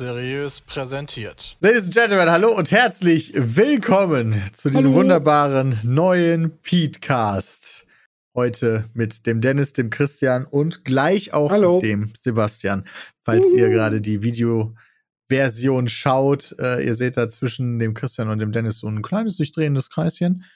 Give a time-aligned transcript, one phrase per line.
[0.00, 1.58] Seriös präsentiert.
[1.60, 4.94] Ladies and Gentlemen, hallo und herzlich willkommen zu diesem Hallo.
[4.94, 7.86] wunderbaren neuen Petecast.
[8.34, 11.74] Heute mit dem Dennis, dem Christian und gleich auch Hallo.
[11.74, 12.86] mit dem Sebastian.
[13.20, 18.52] Falls ihr gerade die Videoversion schaut, äh, ihr seht da zwischen dem Christian und dem
[18.52, 20.46] Dennis so ein kleines sich drehendes Kreischen.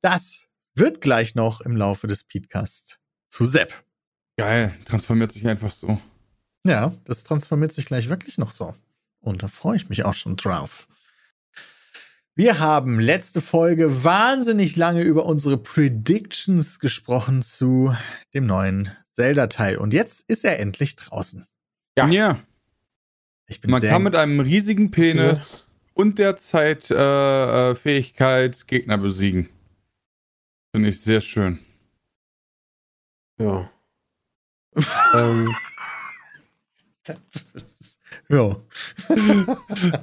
[0.00, 2.98] Das wird gleich noch im Laufe des Petecast
[3.28, 3.72] zu Sepp.
[4.36, 6.00] Geil, transformiert sich einfach so.
[6.64, 8.74] Ja, das transformiert sich gleich wirklich noch so.
[9.20, 10.88] Und da freue ich mich auch schon drauf.
[12.34, 17.94] Wir haben letzte Folge wahnsinnig lange über unsere Predictions gesprochen zu
[18.32, 19.76] dem neuen Zelda-Teil.
[19.76, 21.46] Und jetzt ist er endlich draußen.
[21.98, 22.08] Ja.
[22.08, 22.38] ja.
[23.46, 28.96] Ich bin Man sehr kann mit einem riesigen Penis und der Zeitfähigkeit äh, Fähigkeit Gegner
[28.96, 29.48] besiegen.
[30.72, 31.58] Finde ich sehr schön.
[33.38, 33.68] Ja.
[35.14, 35.54] ähm,
[38.28, 38.56] ja.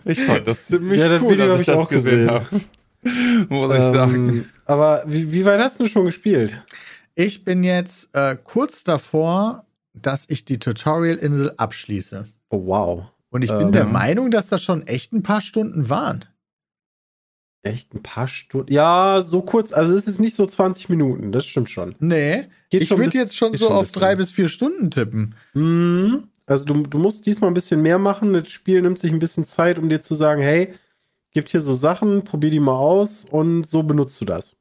[0.05, 2.29] Ich fand das ziemlich Ja, das cool, Video dass ich ich das auch gesehen gesehen.
[2.29, 2.61] habe.
[3.53, 4.45] Muss ich ähm, sagen.
[4.65, 6.61] Aber wie, wie weit hast du schon gespielt?
[7.15, 12.27] Ich bin jetzt äh, kurz davor, dass ich die Tutorial-Insel abschließe.
[12.49, 13.05] Oh, wow.
[13.29, 16.25] Und ich bin Ähm, der Meinung, dass das schon echt ein paar Stunden waren.
[17.63, 18.71] Echt ein paar Stunden?
[18.71, 19.73] Ja, so kurz.
[19.73, 21.95] Also es ist nicht so 20 Minuten, das stimmt schon.
[21.99, 25.35] Nee, Geht ich würde jetzt schon so auf drei bis vier Stunden tippen.
[25.53, 26.29] Mhm.
[26.47, 28.33] Also du, du musst diesmal ein bisschen mehr machen.
[28.33, 30.73] Das Spiel nimmt sich ein bisschen Zeit, um dir zu sagen, hey,
[31.31, 34.55] gibt hier so Sachen, probier die mal aus und so benutzt du das.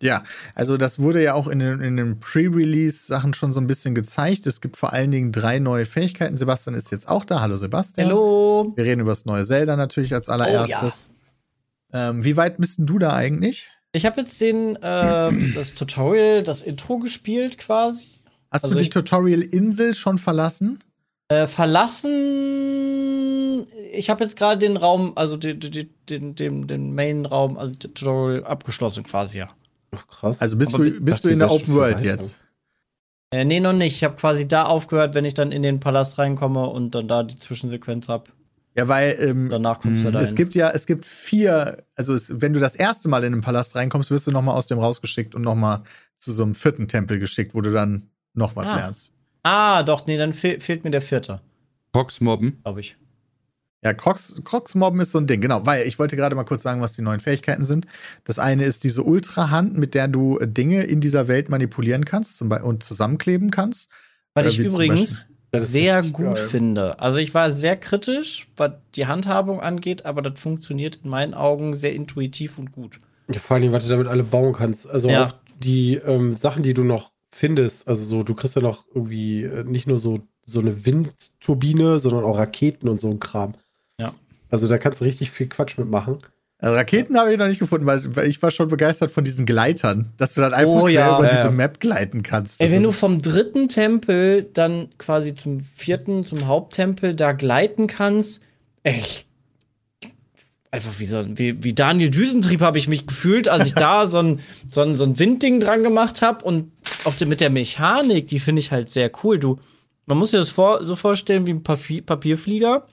[0.00, 3.94] Ja, also das wurde ja auch in den, in den Pre-Release-Sachen schon so ein bisschen
[3.94, 4.46] gezeigt.
[4.46, 6.36] Es gibt vor allen Dingen drei neue Fähigkeiten.
[6.36, 7.40] Sebastian ist jetzt auch da.
[7.40, 8.08] Hallo Sebastian.
[8.08, 8.72] Hallo.
[8.74, 11.06] Wir reden über das neue Zelda natürlich als allererstes.
[11.92, 13.68] ähm, wie weit bist denn du da eigentlich?
[13.92, 18.08] Ich habe jetzt den ähm, das Tutorial, das Intro gespielt quasi.
[18.50, 20.80] Hast Also du die Tutorial-Insel schon verlassen?
[21.32, 23.66] Äh, verlassen.
[23.92, 27.92] Ich habe jetzt gerade den Raum, also den, den, den, den, den Main-Raum, also das
[27.92, 29.50] Tutorial abgeschlossen quasi, ja.
[29.94, 30.40] Ach, krass.
[30.40, 32.38] Also bist Aber du, bi- bist du in der Open World jetzt?
[33.30, 33.94] Äh, nee, noch nicht.
[33.96, 37.22] Ich habe quasi da aufgehört, wenn ich dann in den Palast reinkomme und dann da
[37.22, 38.28] die Zwischensequenz hab.
[38.76, 42.40] Ja, weil ähm, Danach kommst du da es gibt ja, es gibt vier, also es,
[42.40, 44.78] wenn du das erste Mal in den Palast reinkommst, wirst du noch mal aus dem
[44.78, 45.82] rausgeschickt und noch mal
[46.18, 48.76] zu so einem vierten Tempel geschickt, wo du dann noch was Ah.
[48.76, 49.12] lernst.
[49.42, 51.40] Ah, doch, nee, dann fe fehlt mir der vierte,
[51.94, 52.60] Fox mobben.
[52.62, 52.96] glaube ich.
[53.84, 56.62] Ja, Crocs, Crocs Mobben ist so ein Ding, genau, weil ich wollte gerade mal kurz
[56.62, 57.86] sagen, was die neuen Fähigkeiten sind.
[58.22, 62.36] Das eine ist diese Ultra-Hand, mit der du äh, Dinge in dieser Welt manipulieren kannst
[62.38, 63.90] zum Beispiel, und zusammenkleben kannst.
[64.34, 66.36] Was Äh, ich übrigens sehr gut geil.
[66.36, 67.00] finde.
[67.00, 71.74] Also ich war sehr kritisch, was die Handhabung angeht, aber das funktioniert in meinen Augen
[71.74, 73.00] sehr intuitiv und gut.
[73.32, 74.88] Ja, vor allem, was du damit alle bauen kannst.
[74.88, 75.26] Also Ja.
[75.26, 77.88] auch die ähm, Sachen, die du noch findest.
[77.88, 82.24] Also so, du kriegst ja noch irgendwie äh, nicht nur so, so eine Windturbine, sondern
[82.24, 83.54] auch Raketen und so ein Kram.
[83.98, 84.14] Ja.
[84.50, 86.18] Also da kannst du richtig viel Quatsch mitmachen.
[86.58, 90.12] Also Raketen habe ich noch nicht gefunden, weil, ich war schon begeistert von diesen Gleitern,
[90.16, 91.16] dass du dann einfach Oh, ja.
[91.18, 91.50] über Ja, diese ja.
[91.50, 92.60] Map gleiten kannst.
[92.60, 98.40] Ey, wenn du vom dritten Tempel dann quasi zum vierten, zum Haupttempel da gleiten kannst,
[98.84, 99.26] echt.
[100.72, 104.18] Einfach wie, so, wie, wie Daniel Düsentrieb habe ich mich gefühlt, als ich da so
[104.18, 104.40] ein,
[104.70, 106.44] so ein, so ein Windding dran gemacht habe.
[106.44, 106.72] Und
[107.04, 109.38] auch mit der Mechanik, die finde ich halt sehr cool.
[109.38, 109.60] Du,
[110.06, 112.86] man muss sich das vor, so vorstellen wie ein Papier, Papierflieger.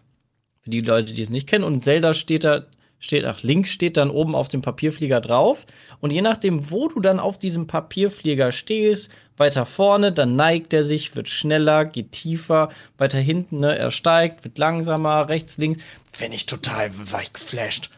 [0.62, 1.63] Für die Leute, die es nicht kennen.
[1.63, 2.66] Und Zelda steht da,
[2.99, 5.65] steht, ach, Link steht dann oben auf dem Papierflieger drauf.
[5.99, 10.83] Und je nachdem, wo du dann auf diesem Papierflieger stehst, weiter vorne, dann neigt er
[10.83, 15.81] sich, wird schneller, geht tiefer, weiter hinten, ne, er steigt, wird langsamer, rechts, links.
[16.11, 17.89] Finde ich total, war ich geflasht.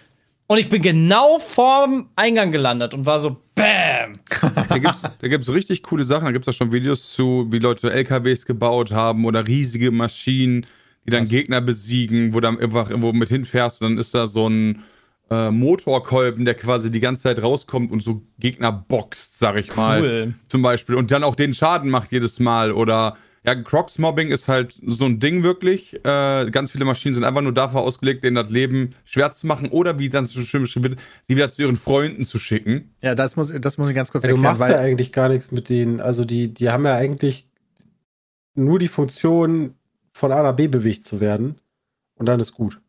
[0.51, 4.19] Und ich bin genau vorm Eingang gelandet und war so, BÄM!
[4.67, 6.25] Da gibt's, da gibt's richtig coole Sachen.
[6.25, 10.65] Da gibt's auch schon Videos zu, wie Leute LKWs gebaut haben oder riesige Maschinen,
[11.05, 14.27] die dann Gegner besiegen, wo du dann einfach irgendwo mit hinfährst und dann ist da
[14.27, 14.83] so ein
[15.31, 20.01] äh, Motorkolben, der quasi die ganze Zeit rauskommt und so Gegner boxt, sag ich mal.
[20.01, 20.33] Cool.
[20.47, 20.95] Zum Beispiel.
[20.95, 22.71] Und dann auch den Schaden macht jedes Mal.
[22.73, 25.93] Oder ja, Crocs-Mobbing ist halt so ein Ding wirklich.
[26.05, 29.69] Äh, ganz viele Maschinen sind einfach nur dafür ausgelegt, denen das Leben schwer zu machen
[29.69, 32.93] oder wie dann so schön beschrieben wird, sie wieder zu ihren Freunden zu schicken.
[33.01, 35.29] ja, das muss, das muss ich ganz kurz Ja, du erklären, machst ja eigentlich gar
[35.29, 36.01] nichts mit denen.
[36.01, 37.47] Also die, die haben ja eigentlich
[38.53, 39.75] nur die Funktion,
[40.11, 41.55] von A nach B bewegt zu werden.
[42.15, 42.81] Und dann ist gut.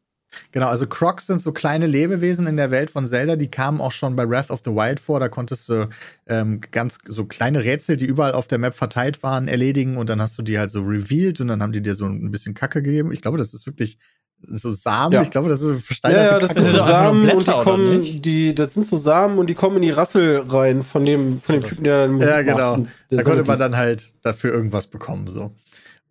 [0.52, 3.92] Genau, also Crocs sind so kleine Lebewesen in der Welt von Zelda, die kamen auch
[3.92, 5.20] schon bei Wrath of the Wild vor.
[5.20, 5.88] Da konntest du
[6.26, 10.20] ähm, ganz so kleine Rätsel, die überall auf der Map verteilt waren, erledigen und dann
[10.20, 12.82] hast du die halt so revealed und dann haben die dir so ein bisschen Kacke
[12.82, 13.12] gegeben.
[13.12, 13.98] Ich glaube, das ist wirklich
[14.44, 15.12] so Samen.
[15.12, 15.22] Ja.
[15.22, 16.60] Ich glaube, das ist so Ja, versteinerte ja, das Kacke.
[16.60, 19.54] Das sind so nur Samen und die kommen, die, das sind so Samen und die
[19.54, 22.46] kommen in die Rassel rein von dem, von dem Typen, der dann Musik Ja, macht.
[22.46, 22.76] genau.
[23.10, 25.54] Der Da konnte man dann halt dafür irgendwas bekommen, so.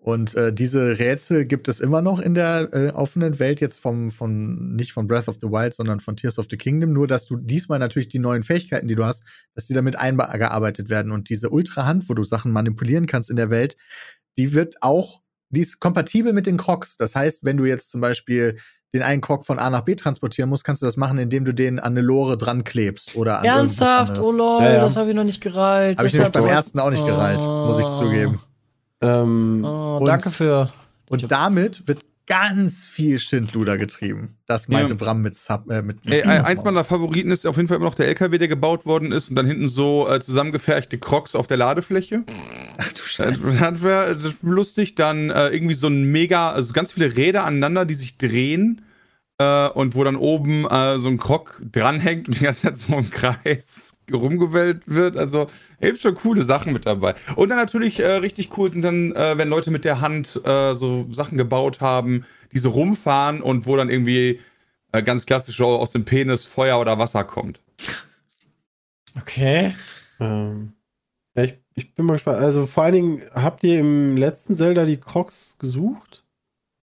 [0.04, 4.10] Und äh, diese Rätsel gibt es immer noch in der äh, offenen Welt, jetzt vom,
[4.10, 6.92] von, nicht von Breath of the Wild, sondern von Tears of the Kingdom.
[6.92, 9.22] Nur, dass du diesmal natürlich die neuen Fähigkeiten, die du hast,
[9.54, 11.12] dass die damit eingearbeitet werden.
[11.12, 13.76] Und diese Ultra-Hand, wo du Sachen manipulieren kannst in der Welt,
[14.40, 16.98] die wird auch, die ist kompatibel mit den Crocs.
[16.98, 18.58] Das heißt, wenn du jetzt zum Beispiel
[18.96, 21.54] den einen Krog von A nach B transportieren musst, kannst du das machen, indem du
[21.54, 24.18] den an eine Lore dran klebst oder an Ernsthaft?
[24.18, 24.82] Oh lol, Ja, ja.
[24.82, 26.00] das habe ich noch nicht gereilt.
[26.00, 28.00] Habe ich nämlich beim ersten auch nicht gereilt, muss ich Oh.
[28.00, 28.40] zugeben.
[29.02, 30.72] Ähm, Oh, Und- danke für.
[31.10, 34.38] Und damit wird ganz viel Schindluder getrieben.
[34.46, 34.96] Das meinte Ja.
[34.98, 37.78] Bram mit, Sub, äh, mit, mit Ey, ein- eins meiner Favoriten ist auf jeden Fall
[37.78, 41.36] immer noch der LKW, der gebaut worden ist und dann hinten so äh, zusammengeferchte Crocs
[41.36, 42.24] auf der Ladefläche.
[42.78, 43.58] Ach du Äh, Scheiße.
[43.60, 44.96] Das wäre lustig.
[44.96, 48.82] Dann äh, irgendwie so ein mega, also ganz viele Räder aneinander, die sich drehen
[49.42, 52.94] äh, und wo dann oben äh, so ein Krog dranhängt und die ganze Zeit so
[52.96, 55.18] im Kreis rumgewählt wird.
[55.18, 55.48] Also
[55.82, 57.16] eben schon coole Sachen mit dabei.
[57.36, 60.74] Und dann natürlich äh, richtig cool sind dann, äh, wenn Leute mit der Hand äh,
[60.76, 64.40] so Sachen gebaut haben, die so rumfahren und wo dann irgendwie
[64.92, 67.62] äh, ganz klassisch aus dem Penis Feuer oder Wasser kommt.
[69.20, 69.76] Okay.
[70.20, 70.74] ähm,
[71.36, 72.40] ja, ich, ich bin mal gespannt.
[72.40, 76.21] Also vor allen Dingen, habt ihr im letzten Zelda die Crocs gesucht?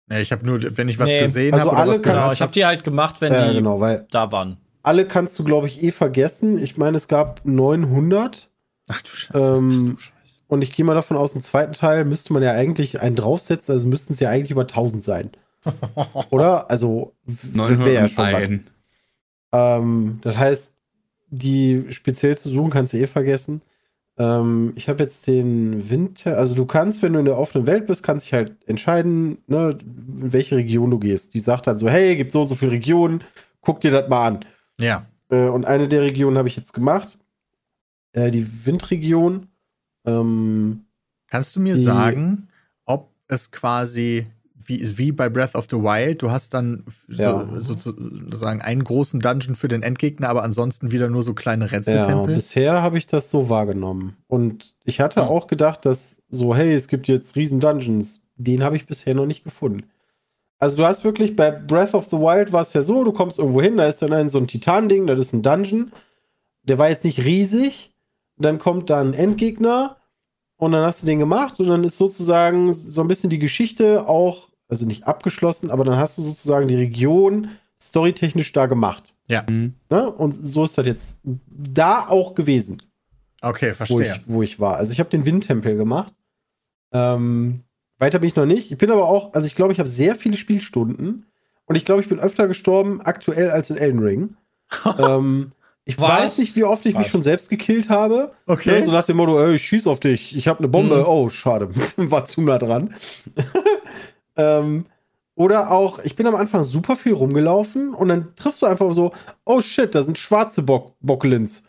[0.08, 1.20] Nee, ich habe nur, wenn ich was Nee.
[1.20, 3.48] gesehen Also habe oder alle was Genau, gehört ich habe die halt gemacht, wenn Ja,
[3.48, 4.56] die genau, weil da waren.
[4.82, 6.58] alle kannst du, glaube ich, eh vergessen.
[6.58, 8.48] Ich meine, es gab 900.
[8.88, 9.56] Ach du Scheiße.
[9.56, 9.98] Ähm,
[10.46, 13.72] und ich gehe mal davon aus, im zweiten Teil müsste man ja eigentlich einen draufsetzen,
[13.72, 15.30] also müssten es ja eigentlich über 1000 sein.
[16.30, 16.70] Oder?
[16.70, 18.24] Also, wäre ja schon.
[18.24, 18.62] 901.
[19.52, 20.72] Ähm, das heißt,
[21.30, 23.60] die speziell zu suchen kannst du eh vergessen.
[24.18, 27.86] Ähm, ich habe jetzt den Winter, also du kannst, wenn du in der offenen Welt
[27.86, 31.34] bist, kannst dich halt entscheiden, ne, in welche Region du gehst.
[31.34, 33.22] Die sagt dann so, hey, gibt so und so viele Regionen,
[33.60, 34.40] guck dir das mal an.
[34.80, 35.06] ja.
[35.30, 37.18] Äh, und eine der Regionen habe ich jetzt gemacht.
[38.12, 39.48] Äh, die Windregion.
[40.06, 40.86] Ähm,
[41.26, 42.48] Kannst du mir sagen,
[42.86, 44.26] ob es quasi
[44.68, 47.46] wie, wie bei Breath of the Wild, du hast dann so, Ja.
[47.60, 52.34] sozusagen einen großen Dungeon für den Endgegner, aber ansonsten wieder nur so kleine ja, Rätseltempel?
[52.34, 54.16] bisher habe ich das so wahrgenommen.
[54.26, 55.28] Und ich hatte Hm.
[55.28, 58.20] auch gedacht, dass so, hey, es gibt jetzt riesen Dungeons.
[58.36, 59.84] Den habe ich bisher noch nicht gefunden.
[60.60, 63.38] Also du hast wirklich, bei Breath of the Wild war es ja so, du kommst
[63.38, 65.92] irgendwo hin, da ist dann ein, so ein Titan-Ding, das ist ein Dungeon.
[66.64, 67.92] Der war jetzt nicht riesig.
[68.36, 69.96] Dann kommt da ein Endgegner
[70.56, 74.06] und dann hast du den gemacht und dann ist sozusagen so ein bisschen die Geschichte
[74.08, 77.48] auch, also nicht abgeschlossen, aber dann hast du sozusagen die Region
[77.80, 79.14] storytechnisch da gemacht.
[79.48, 79.74] Mhm.
[79.90, 80.10] Ne?
[80.10, 82.82] Und so ist das jetzt da auch gewesen,
[83.40, 84.14] Okay, wo verstehe.
[84.14, 84.76] ich, wo ich war.
[84.76, 86.12] Also ich habe den Windtempel gemacht.
[86.92, 87.60] Ähm,
[87.98, 88.72] weiter bin ich noch nicht.
[88.72, 91.26] Ich bin aber auch, also ich glaube, ich habe sehr viele Spielstunden
[91.66, 94.36] und ich glaube, ich bin öfter gestorben aktuell als in Elden Ring.
[94.98, 95.52] ähm,
[95.84, 96.08] ich Was?
[96.08, 97.10] weiß nicht, wie oft ich mich Was?
[97.10, 98.32] schon selbst gekillt habe.
[98.46, 98.80] Okay.
[98.80, 100.96] Ne, So nach dem Motto, ey, ich schieß auf dich, ich habe eine Bombe.
[100.98, 101.04] Mhm.
[101.06, 102.94] Oh, schade, war zu nah dran.
[104.38, 104.86] Ähm,
[105.34, 109.12] oder auch, ich bin am Anfang super viel rumgelaufen und dann triffst du einfach so,
[109.44, 111.62] oh shit, da sind schwarze Bock Bocklins.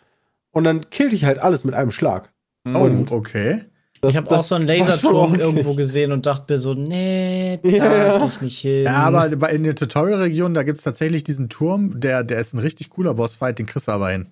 [0.51, 2.33] Und dann killt dich halt alles mit einem Schlag.
[2.73, 3.66] oh, und- okay.
[4.02, 7.69] Das, Ich habe auch so einen Laserturm irgendwo gesehen und dachte mir so, nee, da
[7.69, 8.18] Ja.
[8.19, 8.85] geh ich nicht hin.
[8.85, 12.59] Ja, aber in der Tutorial-Region, da gibt es tatsächlich diesen Turm, der, der ist ein
[12.59, 14.30] richtig cooler Bossfight, den kriegst du aber hin.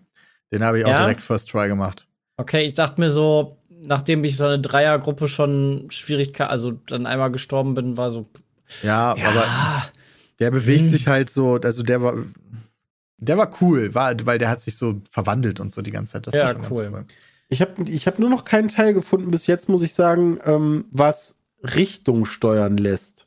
[0.53, 0.99] Den habe ich auch Ja?
[0.99, 2.07] direkt First Try gemacht.
[2.37, 7.31] Okay, ich dachte mir so, nachdem ich so eine Dreiergruppe schon Schwierigkeit, also dann einmal
[7.31, 8.27] gestorben bin, war so,
[8.83, 9.45] Ja, ja, aber
[10.39, 10.87] der bewegt Hm.
[10.89, 12.15] sich halt so, also der war,
[13.17, 16.27] der war cool, war, weil der hat sich so verwandelt und so die ganze Zeit.
[16.27, 17.05] Das Ja, war schon ganz cool.
[17.49, 20.85] Ich habe ich hab nur noch keinen Teil gefunden bis jetzt, muss ich sagen, ähm,
[20.91, 23.25] was Richtung steuern lässt.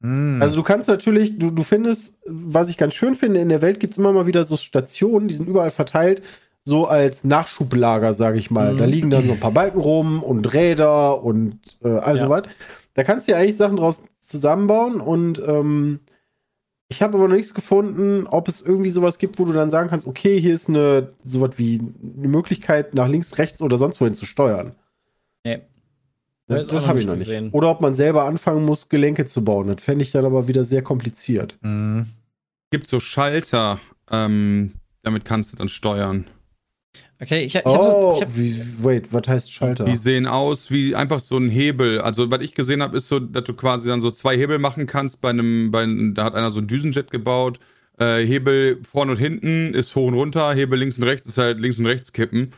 [0.00, 0.40] Hm.
[0.40, 3.78] Also du kannst natürlich, du, du findest, was ich ganz schön finde, in der Welt
[3.78, 6.22] gibt es immer mal wieder so Stationen, die sind überall verteilt,
[6.68, 8.74] so als Nachschublager, sage ich mal.
[8.74, 8.78] Mhm.
[8.78, 12.24] Da liegen dann so ein paar Balken rum und Räder und äh, all Ja.
[12.24, 12.42] so was.
[12.94, 16.00] Da kannst du ja eigentlich Sachen draus zusammenbauen und ähm,
[16.88, 19.88] ich habe aber noch nichts gefunden, ob es irgendwie sowas gibt, wo du dann sagen
[19.88, 24.14] kannst, okay, hier ist eine sowas wie eine Möglichkeit, nach links, rechts oder sonst wohin
[24.14, 24.74] zu steuern.
[25.44, 25.60] nee.
[26.48, 27.24] Das, das habe ich noch nicht.
[27.26, 27.50] gesehen.
[27.50, 29.66] Oder ob man selber anfangen muss, Gelenke zu bauen.
[29.66, 31.56] Das fände ich dann aber wieder sehr kompliziert.
[31.62, 32.06] Hm.
[32.70, 33.80] Gibt so Schalter,
[34.12, 36.26] ähm, damit kannst du dann steuern.
[37.18, 39.84] Okay, ich, ich habe so, Oh, ich hab, wie, wait, was heißt Schalter?
[39.84, 42.00] Die sehen aus wie einfach so ein Hebel.
[42.00, 44.86] Also, was ich gesehen habe, ist so, dass du quasi dann so zwei Hebel machen
[44.86, 45.20] kannst.
[45.22, 47.58] Bei einem, bei, einem- da hat einer so ein Düsenjet gebaut.
[47.98, 50.52] Äh, Hebel vorne und hinten ist hoch und runter.
[50.52, 52.52] Hebel links und rechts ist halt links und rechts kippen.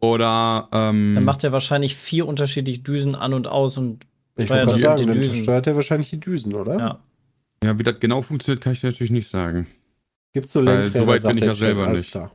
[0.00, 4.04] Oder, ähm, dann macht er wahrscheinlich vier unterschiedliche Düsen an und aus und
[4.36, 5.42] ich steuert gerade mit sagen, dann Düsen.
[5.44, 6.78] steuert er wahrscheinlich die Düsen, oder?
[6.78, 6.98] Ja.
[7.64, 9.66] ja, wie das genau funktioniert, kann ich dir natürlich nicht sagen.
[10.32, 12.10] Gibt so Weil Lenkräder, so weit sagt bin ich ja selber nicht.
[12.10, 12.32] Klar.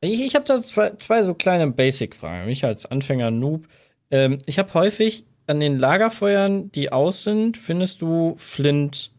[0.00, 2.46] Ich, ich habe da zwei, zwei so kleine Basic-Fragen.
[2.46, 3.66] Mich als Anfänger-Noob.
[4.10, 9.12] Ähm, ich habe häufig an den Lagerfeuern, die aus sind, findest du Flint,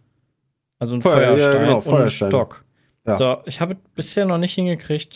[0.79, 2.29] also ein Feuer, ja, Feuerstein genau, und einen Feuerstein.
[2.29, 2.65] Stock.
[3.05, 3.15] Ja.
[3.15, 5.15] So, ich habe bisher noch nicht hingekriegt.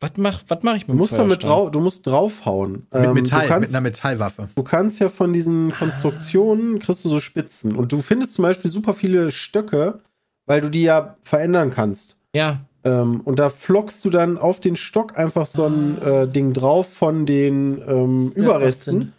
[0.00, 1.50] Was mach, was mach ich Du mit dem musst damit Feuerstein?
[1.50, 2.72] drauf, du musst draufhauen.
[2.92, 4.48] Mit Ähm, Metall, du kannst, mit einer Metallwaffe.
[4.54, 8.70] Du kannst ja von diesen Konstruktionen kriegst du so Spitzen und du findest zum Beispiel
[8.70, 10.00] super viele Stöcke,
[10.46, 12.16] weil du die ja verändern kannst.
[12.32, 16.52] Ja, Ähm, und da flockst du dann auf den Stock einfach so ein äh, Ding
[16.52, 19.12] drauf von den ähm, Überresten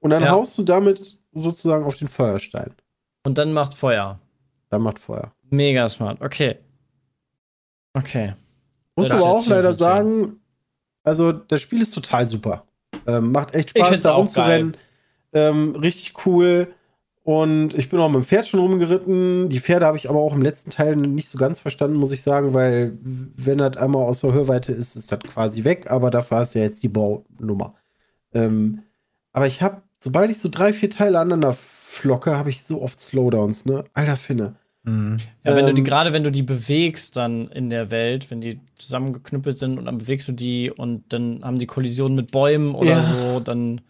[0.00, 0.30] und dann Ja.
[0.30, 2.72] haust du damit sozusagen auf den Feuerstein.
[3.26, 4.18] und dann macht Feuer.
[4.68, 5.32] Dann macht Feuer.
[5.50, 6.20] Mega smart.
[6.20, 6.56] Okay.
[7.94, 8.34] Okay.
[8.96, 10.40] Muss Das aber auch leider sagen,
[11.04, 12.64] also das Spiel ist total super.
[13.06, 14.76] Ähm, macht echt Spaß, da rumzurennen.
[15.32, 16.72] Ähm, richtig cool.
[17.24, 19.48] Und ich bin auch mit dem Pferd schon rumgeritten.
[19.48, 22.22] Die Pferde habe ich aber auch im letzten Teil nicht so ganz verstanden, muss ich
[22.22, 25.90] sagen, weil wenn das einmal aus der Hörweite ist, ist das quasi weg.
[25.90, 27.74] Aber dafür hast du ja jetzt die Baunummer.
[28.34, 28.82] Ähm,
[29.32, 33.00] aber ich habe, sobald ich so drei, vier Teile aneinander flocke, habe ich so oft
[33.00, 33.84] Slowdowns, ne?
[33.94, 34.56] Alter Finne.
[34.82, 35.16] Mhm.
[35.44, 38.42] Ja, wenn du die, Ähm, gerade wenn du die bewegst dann in der Welt, wenn
[38.42, 42.74] die zusammengeknüppelt sind und dann bewegst du die und dann haben die Kollisionen mit Bäumen
[42.74, 43.02] oder Ja.
[43.02, 43.80] so, dann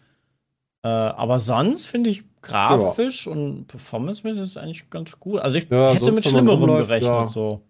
[0.85, 5.39] äh, aber sonst finde ich grafisch und performancemäßig ist eigentlich ganz gut.
[5.39, 7.27] Also ich Ja, hätte mit Schlimmerem rumläuft, gerechnet ja.
[7.27, 7.61] so.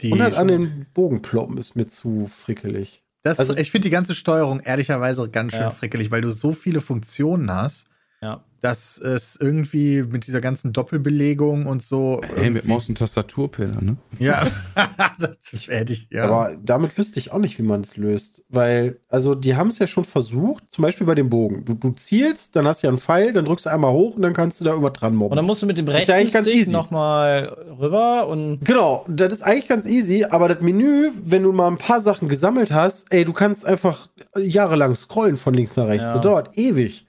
[0.00, 3.02] Die, Und halt an den Bogen ploppen ist mir zu frickelig.
[3.22, 5.70] das, also- ich finde die ganze Steuerung ehrlicherweise ganz schön Ja.
[5.70, 7.88] frickelig, weil du so viele Funktionen hast,
[8.22, 8.42] Ja.
[8.66, 12.20] Dass es irgendwie mit dieser ganzen Doppelbelegung und so.
[12.34, 13.96] Hey, mit Maus und Tastaturpillar, ne?
[14.18, 14.44] Ja,
[15.20, 16.24] das hätte ich, ja.
[16.24, 18.42] Aber damit wüsste ich auch nicht, wie man es löst.
[18.48, 21.64] Weil, also, die haben es ja schon versucht, zum Beispiel bei dem Bogen.
[21.64, 24.22] Du, du zielst, dann hast du ja einen Pfeil, dann drückst du einmal hoch und
[24.22, 25.36] dann kannst du da über dran Und mobben.
[25.36, 26.70] dann musst du mit dem rechten ja Stick easy.
[26.72, 31.52] noch mal rüber und Genau, das ist eigentlich ganz easy, aber das Menü, wenn du
[31.52, 35.86] mal ein paar Sachen gesammelt hast, ey, du kannst einfach jahrelang scrollen von links nach
[35.86, 36.02] rechts.
[36.04, 36.12] Ja.
[36.14, 37.05] Das dauert ewig.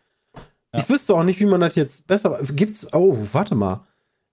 [0.74, 0.80] Ja.
[0.82, 2.40] Ich wüsste auch nicht, wie man das jetzt besser.
[2.56, 2.88] Gibt's.
[2.94, 3.86] Oh, warte mal.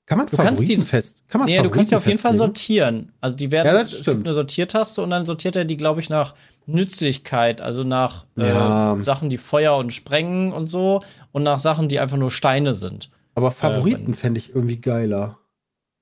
[0.06, 1.24] Kann man Du kannst Favoriten diesen- fest?
[1.28, 3.12] Kann man Nee, du kannst sie auf jeden Fall sortieren.
[3.22, 6.00] Also die werden, Ja, das es gibt eine Sortiertaste und dann sortiert er die, glaube
[6.00, 6.34] ich, nach
[6.66, 8.94] Nützlichkeit, also nach Ja.
[8.96, 12.74] äh, Sachen, die Feuer und sprengen und so und nach Sachen, die einfach nur Steine
[12.74, 13.10] sind.
[13.34, 15.38] Aber Favoriten wenn- fände ich irgendwie geiler.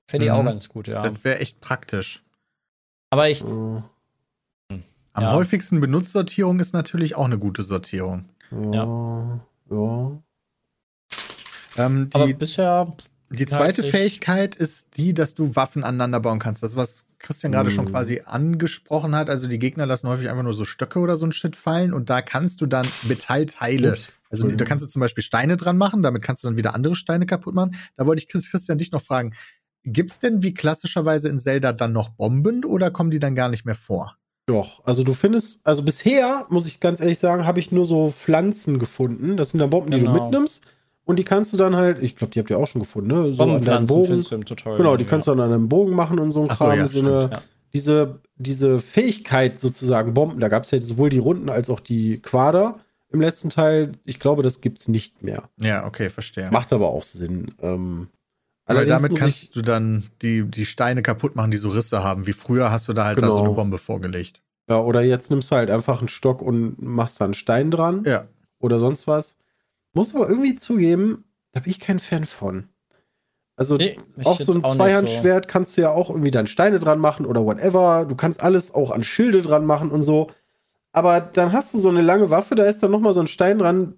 [0.09, 0.47] Fände ich auch Mhm.
[0.47, 1.03] ganz gut, ja.
[1.03, 2.25] das wäre echt praktisch.
[3.11, 3.83] Aber ich, Oh,
[5.15, 5.35] Am Ja.
[5.35, 8.25] häufigsten benutzt Sortierung ist natürlich auch eine gute Sortierung.
[8.73, 9.41] ja.
[9.73, 10.23] Ja.
[11.77, 12.95] Ähm, aber die, bisher,
[13.31, 16.63] die zweite inhaltlich- Fähigkeit ist die, dass du Waffen aneinander bauen kannst.
[16.63, 17.91] Das, was Christian gerade schon Mhm.
[17.91, 19.31] quasi angesprochen hat.
[19.31, 22.11] Also die Gegner lassen häufig einfach nur so Stöcke oder so ein Shit fallen und
[22.11, 24.09] da kannst du dann Metallteile Ups.
[24.29, 26.97] Also da kannst du zum Beispiel Steine dran machen, damit kannst du dann wieder andere
[26.97, 27.75] Steine kaputt machen.
[27.97, 29.35] Da wollte ich Chris- Christian dich noch fragen,
[29.85, 33.65] gibt's denn wie klassischerweise in Zelda dann noch Bomben oder kommen die dann gar nicht
[33.67, 34.17] mehr vor?
[34.53, 38.11] Doch, also du findest, also bisher, muss ich ganz ehrlich sagen, habe ich nur so
[38.11, 39.37] Pflanzen gefunden.
[39.37, 40.25] Das sind dann Bomben, die du Genau.
[40.25, 40.63] mitnimmst.
[41.05, 43.33] Und die kannst du dann halt, ich glaube, die habt ihr auch schon gefunden, ne?
[43.33, 44.07] So an deinem Bogen.
[44.07, 44.79] findest du im Tutorial.
[44.79, 46.77] Genau, die kannst du an einem Bogen machen und so ein Ach so, Kram.
[46.79, 47.43] ja, so eine, stimmt, ja.
[47.75, 52.19] diese, diese Fähigkeit sozusagen, Bomben, da gab es ja sowohl die Runden als auch die
[52.21, 52.79] Quader
[53.11, 53.91] im letzten Teil.
[54.05, 55.49] Ich glaube, das gibt's nicht mehr.
[55.61, 56.49] Ja, okay, verstehe.
[56.53, 57.49] Macht aber auch Sinn.
[57.61, 58.07] Ähm,
[58.67, 62.27] Weil damit kannst du dann die, die Steine kaputt machen, die so Risse haben.
[62.27, 63.45] Wie früher hast du da halt da so Genau.
[63.47, 64.41] eine Bombe vorgelegt.
[64.69, 68.05] Ja, oder jetzt nimmst du halt einfach einen Stock und machst da einen Stein dran.
[68.07, 68.27] Ja.
[68.61, 69.37] oder sonst was.
[69.93, 72.69] Muss aber irgendwie zugeben, da bin ich kein Fan von.
[73.57, 77.27] Also Nee, auch so ein Zweihandschwert kannst du ja auch irgendwie dann Steine dran machen
[77.27, 78.07] oder whatever.
[78.09, 80.31] Du kannst alles auch an Schilde dran machen und so.
[80.93, 83.27] Aber dann hast du so eine lange Waffe, da ist dann noch mal so ein
[83.27, 83.95] Stein dran.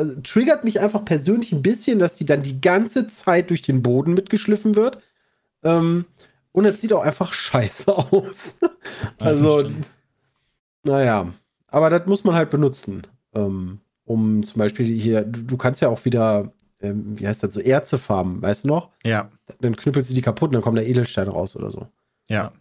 [0.00, 3.82] Also, triggert mich einfach persönlich ein bisschen, dass die dann die ganze Zeit durch den
[3.82, 4.98] Boden mitgeschliffen wird.
[5.62, 6.06] Ähm,
[6.52, 8.58] und es sieht auch einfach scheiße aus.
[9.18, 9.86] also, stimmt.
[10.84, 11.32] naja.
[11.68, 13.06] Aber das muss man halt benutzen.
[13.34, 17.54] Ähm, um zum Beispiel hier, du, du kannst ja auch wieder, ähm, wie heißt das,
[17.54, 18.90] so Erze farmen, weißt du noch?
[19.04, 19.30] Ja,
[19.60, 21.86] Dann knüppelst du die kaputt und dann kommt der Edelstein raus oder so.
[22.28, 22.52] ja.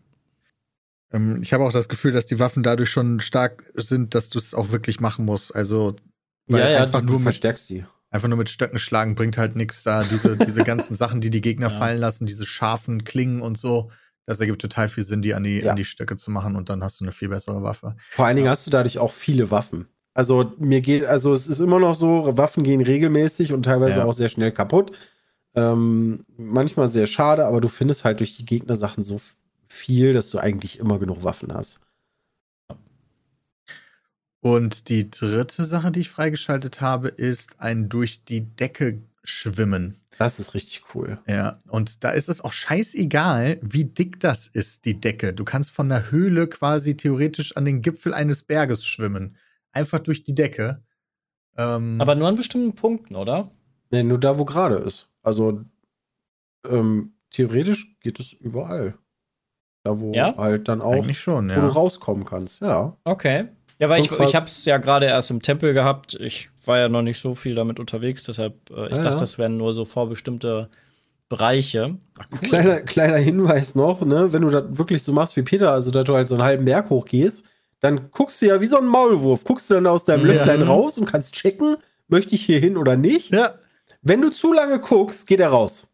[1.11, 4.37] Ähm, ich habe auch das Gefühl, dass die Waffen dadurch schon stark sind, dass du
[4.37, 5.55] es auch wirklich machen musst.
[5.55, 5.95] Also,
[6.49, 7.85] weil einfach, du nur mit, verstärkst die.
[8.09, 10.03] einfach nur mit Stöcken schlagen bringt halt nichts da.
[10.03, 11.77] Diese, diese ganzen Sachen, die die Gegner Ja.
[11.77, 13.89] fallen lassen, diese scharfen Klingen und so,
[14.25, 15.71] das ergibt total viel Sinn, die an die, Ja.
[15.71, 17.95] an die Stöcke zu machen und dann hast du eine viel bessere Waffe.
[18.11, 19.87] Vor allen Dingen hast du dadurch auch viele Waffen.
[20.13, 24.05] Also mir geht, also es ist immer noch so, Waffen gehen regelmäßig und teilweise Ja.
[24.05, 24.91] auch sehr schnell kaputt.
[25.55, 29.35] Ähm, manchmal sehr schade, aber du findest halt durch die Gegnersachen so f-
[29.67, 31.79] viel, dass du eigentlich immer genug Waffen hast.
[34.41, 39.97] Und die dritte Sache, die ich freigeschaltet habe, ist ein durch die Decke schwimmen.
[40.17, 41.19] Das ist richtig cool.
[41.27, 45.33] Ja, und da ist es auch scheißegal, wie dick das ist, die Decke.
[45.33, 49.37] Du kannst von der Höhle quasi theoretisch an den Gipfel eines Berges schwimmen.
[49.71, 50.83] Einfach durch die Decke.
[51.57, 53.51] Ähm, Aber nur an bestimmten Punkten, oder?
[53.91, 55.09] Nee, nur da, wo gerade ist.
[55.21, 55.63] Also
[56.67, 58.97] ähm, theoretisch geht es überall.
[59.83, 60.35] Da, wo Ja?
[60.35, 61.67] halt dann auch, eigentlich schon, wo du ja.
[61.67, 62.97] rauskommen kannst, ja.
[63.05, 63.47] Okay.
[63.79, 64.29] Ja, weil Schon ich, krass.
[64.29, 66.15] ich habe es ja gerade erst im Tempel gehabt.
[66.19, 69.19] Ich war ja noch nicht so viel damit unterwegs, deshalb äh, ich Ja, dachte, ja.
[69.19, 70.69] das wären nur so vorbestimmte
[71.29, 71.95] Bereiche.
[72.17, 72.39] Ach, cool.
[72.41, 76.05] Kleiner, kleiner Hinweis noch, ne, wenn du das wirklich so machst wie Peter, also dass
[76.05, 77.45] du halt so einen halben Berg hochgehst,
[77.79, 80.33] dann guckst du ja wie so ein Maulwurf, guckst du dann aus deinem Ja.
[80.33, 83.33] Löchlein raus und kannst checken, möchte ich hier hin oder nicht.
[83.33, 83.53] Ja,
[84.01, 85.87] Wenn du zu lange guckst, geht er raus.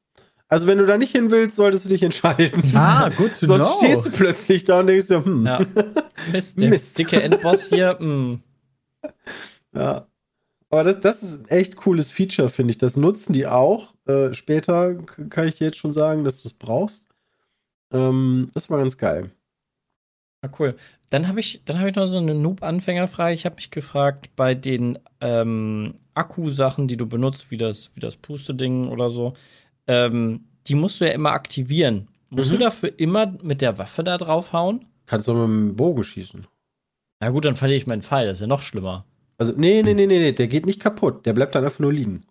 [0.47, 2.63] Also wenn du da nicht hin willst, solltest du dich entscheiden.
[2.75, 3.77] ah, good to Sonst know.
[3.79, 5.59] stehst du plötzlich da und denkst dir, hm, Ja.
[6.31, 6.97] Mist, der Mist.
[6.97, 7.93] dicke Endboss hier.
[8.01, 8.41] mm.
[9.73, 10.07] Ja.
[10.69, 12.77] Aber das, das ist ein echt cooles Feature, finde ich.
[12.77, 13.93] Das nutzen die auch.
[14.07, 14.95] Äh, später
[15.29, 17.07] kann ich dir jetzt schon sagen, dass du es brauchst.
[17.91, 19.31] Ähm, das war ganz geil.
[20.41, 20.75] Ah, cool.
[21.11, 23.33] Dann habe ich, dann hab ich noch so eine Noob-Anfängerfrage.
[23.33, 28.17] Ich habe mich gefragt, bei den ähm, Akkusachen, die du benutzt, wie das, wie das
[28.17, 29.33] Puste-Ding oder so,
[29.87, 32.07] ähm, die musst du ja immer aktivieren.
[32.29, 32.55] Musst Mhm.
[32.57, 34.85] du dafür immer mit der Waffe da draufhauen?
[35.05, 36.47] Kannst du mit dem Bogen schießen.
[37.21, 38.25] Na gut, dann verliere ich meinen Pfeil.
[38.27, 39.05] Das ist ja noch schlimmer.
[39.37, 41.25] Also, nee, nee, nee, nee, nee, der geht nicht kaputt.
[41.25, 42.25] Der bleibt dann einfach nur liegen.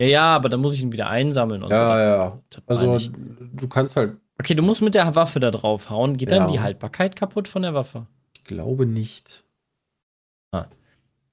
[0.00, 2.00] Ja, ja, aber dann muss ich ihn wieder einsammeln und Ja, so.
[2.02, 2.42] ja.
[2.50, 3.10] Das Also, ich.
[3.54, 6.16] du kannst halt, Okay, du musst mit der Waffe da draufhauen.
[6.16, 6.46] Geht dann Ja.
[6.46, 8.06] die Haltbarkeit kaputt von der Waffe?
[8.34, 9.44] ich glaube nicht.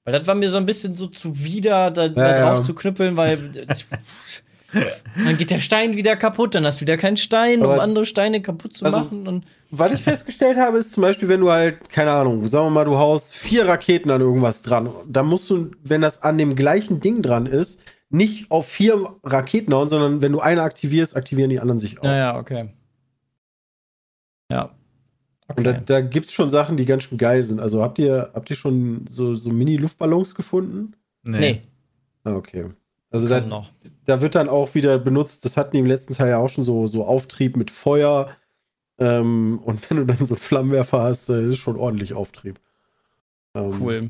[0.07, 2.63] Weil das war mir so ein bisschen so zuwider, da, da Ja, drauf ja.
[2.63, 3.37] zu knüppeln, weil
[5.25, 8.05] dann geht der Stein wieder kaputt, dann hast du wieder keinen Stein, um Aber- andere
[8.05, 9.27] Steine kaputt zu Also- machen.
[9.27, 12.71] Und Was ich festgestellt habe, ist zum Beispiel, wenn du halt, keine Ahnung, sagen wir
[12.71, 16.55] mal, du haust vier Raketen an irgendwas dran, dann musst du, wenn das an dem
[16.55, 21.49] gleichen Ding dran ist, nicht auf vier Raketen hauen, sondern wenn du eine aktivierst, aktivieren
[21.49, 22.03] die anderen sich auch.
[22.03, 22.69] naja, okay.
[24.51, 24.71] Ja.
[25.55, 25.81] Und da, Okay.
[25.85, 27.59] da gibt es schon Sachen, die ganz schön geil sind.
[27.59, 30.93] Also habt ihr, habt ihr schon so, so Mini-Luftballons gefunden?
[31.23, 31.61] nee,
[32.23, 32.65] Ah, okay.
[33.11, 33.69] Also da, noch.
[34.05, 36.63] Da wird dann auch wieder benutzt, das hatten die im letzten Teil ja auch schon
[36.63, 38.29] so, so Auftrieb mit Feuer.
[38.97, 42.59] Ähm, und wenn du dann so einen Flammenwerfer hast, äh, ist schon ordentlich Auftrieb.
[43.53, 44.09] Ähm, Cool.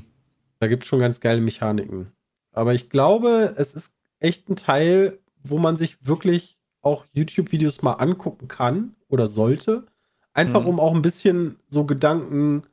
[0.60, 2.12] Da gibt es schon ganz geile Mechaniken.
[2.52, 7.94] Aber ich glaube, es ist echt ein Teil, wo man sich wirklich auch YouTube-Videos mal
[7.94, 9.86] angucken kann oder sollte.
[10.34, 10.68] Einfach Mhm.
[10.68, 12.64] um auch ein bisschen so Gedanken,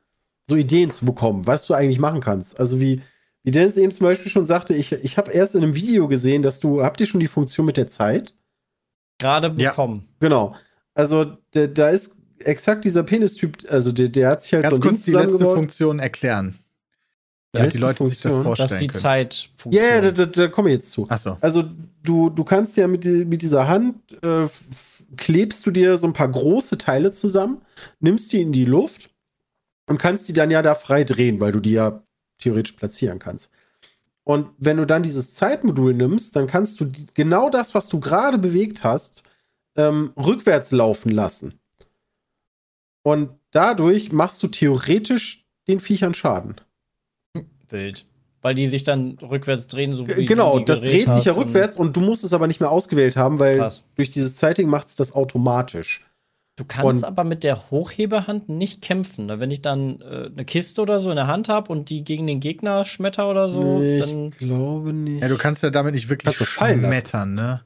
[0.47, 2.59] so Ideen zu bekommen, was du eigentlich machen kannst.
[2.59, 3.01] Also wie,
[3.43, 6.41] wie Dennis eben zum Beispiel schon sagte, ich, ich habe erst in einem Video gesehen,
[6.41, 8.33] dass du, habt ihr schon die Funktion mit der Zeit?
[9.19, 9.69] Gerade Ja.
[9.71, 10.07] bekommen.
[10.19, 10.55] Genau.
[10.93, 15.03] Also da ist exakt dieser Penistyp, also der, der hat sich halt Ganz so kurz
[15.03, 15.45] die letzte.
[15.45, 16.55] Funktion erklären.
[17.55, 18.43] Die Damit die Leute sich das Funktion?
[18.43, 19.01] Vorstellen ist die können.
[19.01, 19.83] Zeitfunktion.
[19.83, 21.07] Ja, ja, da, da, da komme ich jetzt zu.
[21.09, 21.37] Achso.
[21.41, 21.63] Also
[22.03, 24.47] du, du kannst ja mit, mit dieser Hand äh,
[25.17, 27.61] klebst du dir so ein paar große Teile zusammen,
[27.99, 29.09] nimmst die in die Luft
[29.87, 32.02] und kannst die dann ja da frei drehen, weil du die ja
[32.43, 33.49] theoretisch platzieren kannst.
[34.23, 37.99] Und wenn du dann dieses Zeitmodul nimmst, dann kannst du die, genau das, was du
[37.99, 39.23] gerade bewegt hast,
[39.75, 41.59] ähm, rückwärts laufen lassen.
[43.01, 46.55] Und dadurch machst du theoretisch den Viechern Schaden.
[47.69, 48.05] Wild.
[48.41, 51.43] Weil die sich dann rückwärts drehen, so wie genau, das dreht sich ja hast und-
[51.45, 53.83] rückwärts und du musst es aber nicht mehr ausgewählt haben, weil Krass.
[53.95, 56.05] durch dieses Zeiting macht es das automatisch.
[56.55, 59.25] Du kannst Und- aber mit der Hochheberhand nicht kämpfen.
[59.25, 59.39] ne?
[59.39, 62.27] Wenn ich dann äh, eine Kiste oder so in der Hand habe und die gegen
[62.27, 64.27] den Gegner schmetter oder so, Nee, dann.
[64.27, 65.21] ich glaube nicht.
[65.23, 66.93] Ja, du kannst ja damit nicht wirklich Kannst du fallen lassen.
[66.93, 67.61] schmettern, ne?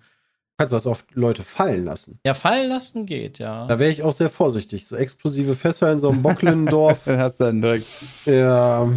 [0.59, 2.19] kannst was auf Leute fallen lassen.
[2.25, 3.67] Ja, fallen lassen geht, ja.
[3.67, 4.87] Da wäre ich auch sehr vorsichtig.
[4.87, 7.01] So explosive Fässer in so einem Bocklendorf.
[7.05, 7.85] Dann hast du dann direkt.
[8.25, 8.89] ja.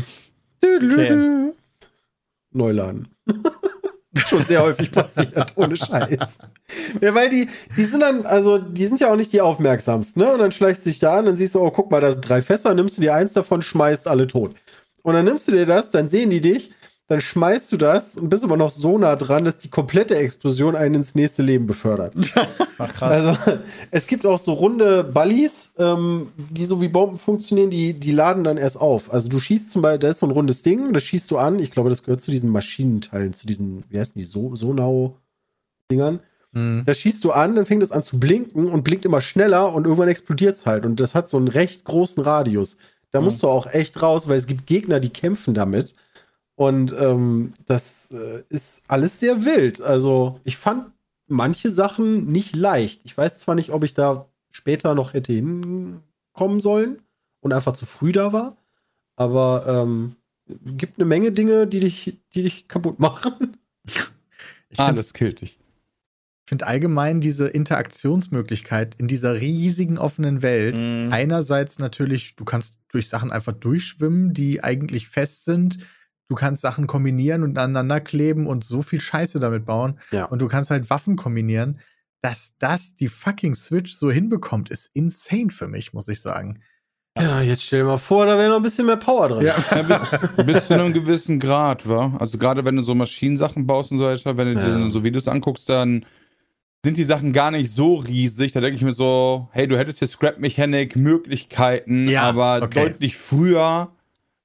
[2.53, 3.09] Neuladen.
[4.27, 6.39] Schon sehr häufig passiert, ohne Scheiß.
[7.01, 10.33] Ja, weil die, die sind dann, also die sind ja auch nicht die aufmerksamsten, ne?
[10.33, 12.29] Und dann schleichst du dich da an, dann siehst du, oh, guck mal, da sind
[12.29, 14.57] drei Fässer, nimmst du dir eins davon, schmeißt alle tot.
[15.03, 16.73] Und dann nimmst du dir das, dann sehen die dich,
[17.11, 20.77] dann schmeißt du das und bist aber noch so nah dran, dass die komplette Explosion
[20.77, 22.15] einen ins nächste Leben befördert.
[22.79, 23.17] Ach, krass.
[23.17, 23.59] Also,
[23.91, 28.45] es gibt auch so runde Ballis, ähm, die so wie Bomben funktionieren, die, die laden
[28.45, 29.13] dann erst auf.
[29.13, 31.59] Also, du schießt zum Beispiel, da ist so ein rundes Ding, das schießt du an.
[31.59, 36.21] Ich glaube, das gehört zu diesen Maschinenteilen, zu diesen, wie heißen die, so Sonau-Dingern.
[36.53, 36.85] Hm.
[36.87, 39.85] Da schießt du an, dann fängt es an zu blinken und blinkt immer schneller und
[39.85, 40.85] irgendwann explodiert es halt.
[40.87, 42.77] Und das hat so einen recht großen Radius.
[43.11, 43.25] Da Mhm.
[43.25, 45.97] musst du auch echt raus, weil es gibt Gegner, die kämpfen damit.
[46.61, 49.81] Und ähm, das äh, ist alles sehr wild.
[49.81, 50.91] Also, ich fand
[51.27, 53.01] manche Sachen nicht leicht.
[53.05, 56.99] Ich weiß zwar nicht, ob ich da später noch hätte hinkommen sollen
[57.41, 58.59] und einfach zu früh da war,
[59.17, 60.17] aber ähm,
[60.77, 63.57] gibt eine Menge Dinge, die dich, die dich kaputt machen.
[64.69, 65.59] Ich Ah, finde das killt dich.
[66.47, 70.77] find allgemein diese Interaktionsmöglichkeit in dieser riesigen offenen Welt.
[70.77, 71.09] Mhm.
[71.11, 75.79] Einerseits natürlich, du kannst durch Sachen einfach durchschwimmen, die eigentlich fest sind.
[76.31, 79.99] Du kannst Sachen kombinieren und aneinander kleben und so viel Scheiße damit bauen.
[80.13, 80.25] Ja.
[80.27, 81.81] Und du kannst halt Waffen kombinieren.
[82.23, 86.61] Dass das die fucking Switch so hinbekommt, ist insane für mich, muss ich sagen.
[87.19, 89.47] Ja, jetzt stell dir mal vor, da wäre noch ein bisschen mehr Power drin.
[89.47, 89.57] Ja.
[89.75, 92.15] Ja, bis, bis zu einem gewissen Grad, wa?
[92.19, 94.77] Also gerade wenn du so Maschinensachen baust und so weiter, wenn du Ja.
[94.77, 96.05] dir so Videos anguckst, dann
[96.85, 98.53] sind die Sachen gar nicht so riesig.
[98.53, 102.85] Da denke ich mir so, hey, du hättest hier Scrap-Mechanik, Möglichkeiten, Ja, aber okay.
[102.85, 103.93] deutlich früher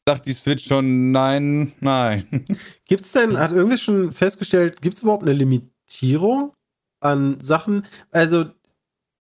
[0.07, 2.45] sagt die Switch schon nein, nein.
[2.85, 6.53] Gibt's denn, hat irgendwie schon festgestellt, gibt's überhaupt eine Limitierung
[6.99, 7.85] an Sachen?
[8.11, 8.45] Also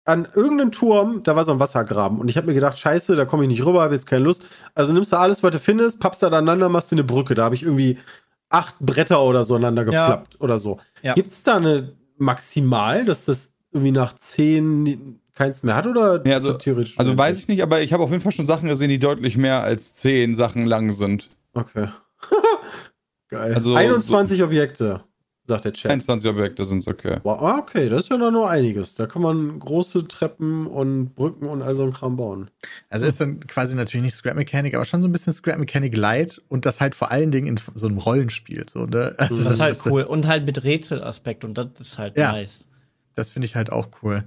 [0.05, 3.25] an irgendeinem Turm, da war so ein Wassergraben und ich habe mir gedacht, scheiße, da
[3.25, 4.45] komme ich nicht rüber, habe jetzt keine Lust.
[4.75, 7.35] Also nimmst du alles, was du findest, pappst da aneinander, machst du eine Brücke.
[7.35, 7.99] Da habe ich irgendwie
[8.51, 10.07] acht Bretter oder so aneinander Ja.
[10.07, 10.79] geflappt oder so.
[11.03, 11.15] Ja.
[11.15, 16.53] Gibt's da eine Maximal, dass das irgendwie nach zehn keins mehr hat oder Ja, also-
[16.53, 18.89] das theoretisch Also weiß ich nicht, aber ich habe auf jeden Fall schon Sachen gesehen,
[18.89, 21.29] die deutlich mehr als zehn Sachen lang sind.
[21.55, 21.89] Okay.
[23.29, 23.55] Geil.
[23.55, 25.03] Also, 21 Objekte,
[25.47, 25.91] sagt der Chat.
[25.91, 27.19] 21 Objekte sind okay.
[27.23, 28.95] Wow, ah, okay, das ist ja noch nur einiges.
[28.95, 32.51] Da kann man große Treppen und Brücken und all so ein Kram bauen.
[32.91, 35.97] Also ist dann quasi natürlich nicht Scrap Mechanic, aber schon so ein bisschen Scrap Mechanic
[35.97, 38.67] Light und das halt vor allen Dingen in so einem Rollenspiel.
[38.73, 39.15] So, ne?
[39.19, 40.03] also Das ist halt cool.
[40.03, 42.33] Und halt mit Rätselaspekt und das ist halt Ja.
[42.33, 42.69] nice.
[43.17, 44.25] Das finde ich halt auch cool.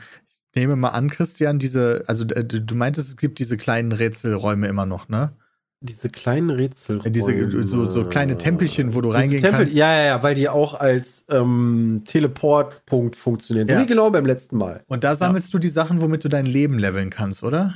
[0.57, 4.65] Ich nehme mal an, Christian, diese, also äh, du, meintest, es gibt diese kleinen Rätselräume
[4.67, 5.33] immer noch, ne?
[5.81, 6.99] Diese kleinen Rätsel.
[7.05, 9.75] Äh, Diese so, so kleine Tempelchen, wo du Diese reingehen Tempel, kannst.
[9.75, 13.67] ja, ja, ja, weil die auch als ähm, Teleportpunkt funktionieren.
[13.67, 13.79] Ja.
[13.79, 14.81] wie genau beim letzten Mal.
[14.87, 17.75] Und da sammelst du die Sachen, womit du dein Leben leveln kannst, oder?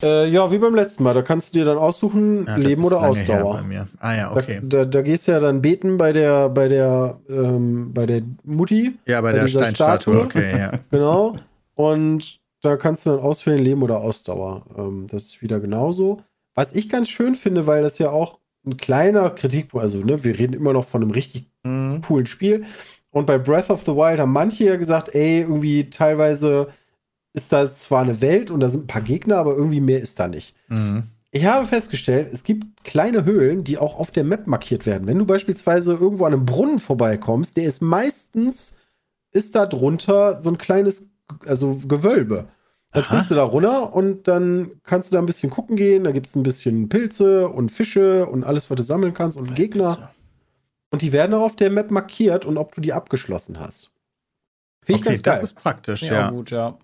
[0.00, 1.12] Äh, ja, wie beim letzten Mal.
[1.14, 3.54] Da kannst du dir dann aussuchen, Ja, das Leben oder Ausdauer.
[3.56, 3.88] Bei mir.
[3.98, 4.60] Ah ja, okay.
[4.62, 8.22] Da, da, da gehst du ja dann beten bei der, bei der, ähm, bei der
[8.44, 8.96] Mutti.
[9.06, 10.20] Ja, bei bei der Steinstatue, Statue.
[10.20, 10.72] okay, ja.
[10.92, 11.34] Genau.
[11.80, 14.66] Und da kannst du dann auswählen, Leben oder Ausdauer.
[14.76, 16.22] Ähm, das ist wieder genauso.
[16.54, 20.38] Was ich ganz schön finde, weil das ja auch ein kleiner Kritikpunkt, also ne, wir
[20.38, 22.00] reden immer noch von einem richtig Mhm.
[22.02, 22.64] coolen Spiel.
[23.10, 26.68] Und bei Breath of the Wild haben manche ja gesagt, ey, irgendwie teilweise
[27.34, 30.18] ist da zwar eine Welt und da sind ein paar Gegner, aber irgendwie mehr ist
[30.18, 30.54] da nicht.
[30.68, 31.04] Mhm.
[31.32, 35.06] Ich habe festgestellt, es gibt kleine Höhlen, die auch auf der Map markiert werden.
[35.06, 38.76] Wenn du beispielsweise irgendwo an einem Brunnen vorbeikommst, der ist meistens,
[39.32, 41.09] ist da drunter so ein kleines,
[41.46, 42.48] also Gewölbe.
[42.92, 43.08] Dann Aha.
[43.10, 46.04] springst du da runter und dann kannst du da ein bisschen gucken gehen.
[46.04, 49.54] Da gibt es ein bisschen Pilze und Fische und alles, was du sammeln kannst und
[49.54, 50.10] Gegner.
[50.90, 53.92] Und die werden auch auf der Map markiert und ob du die abgeschlossen hast.
[54.82, 55.34] Finde ich Okay, ganz geil.
[55.34, 56.30] das ist praktisch, Ja, ja.
[56.30, 56.76] gut, ja.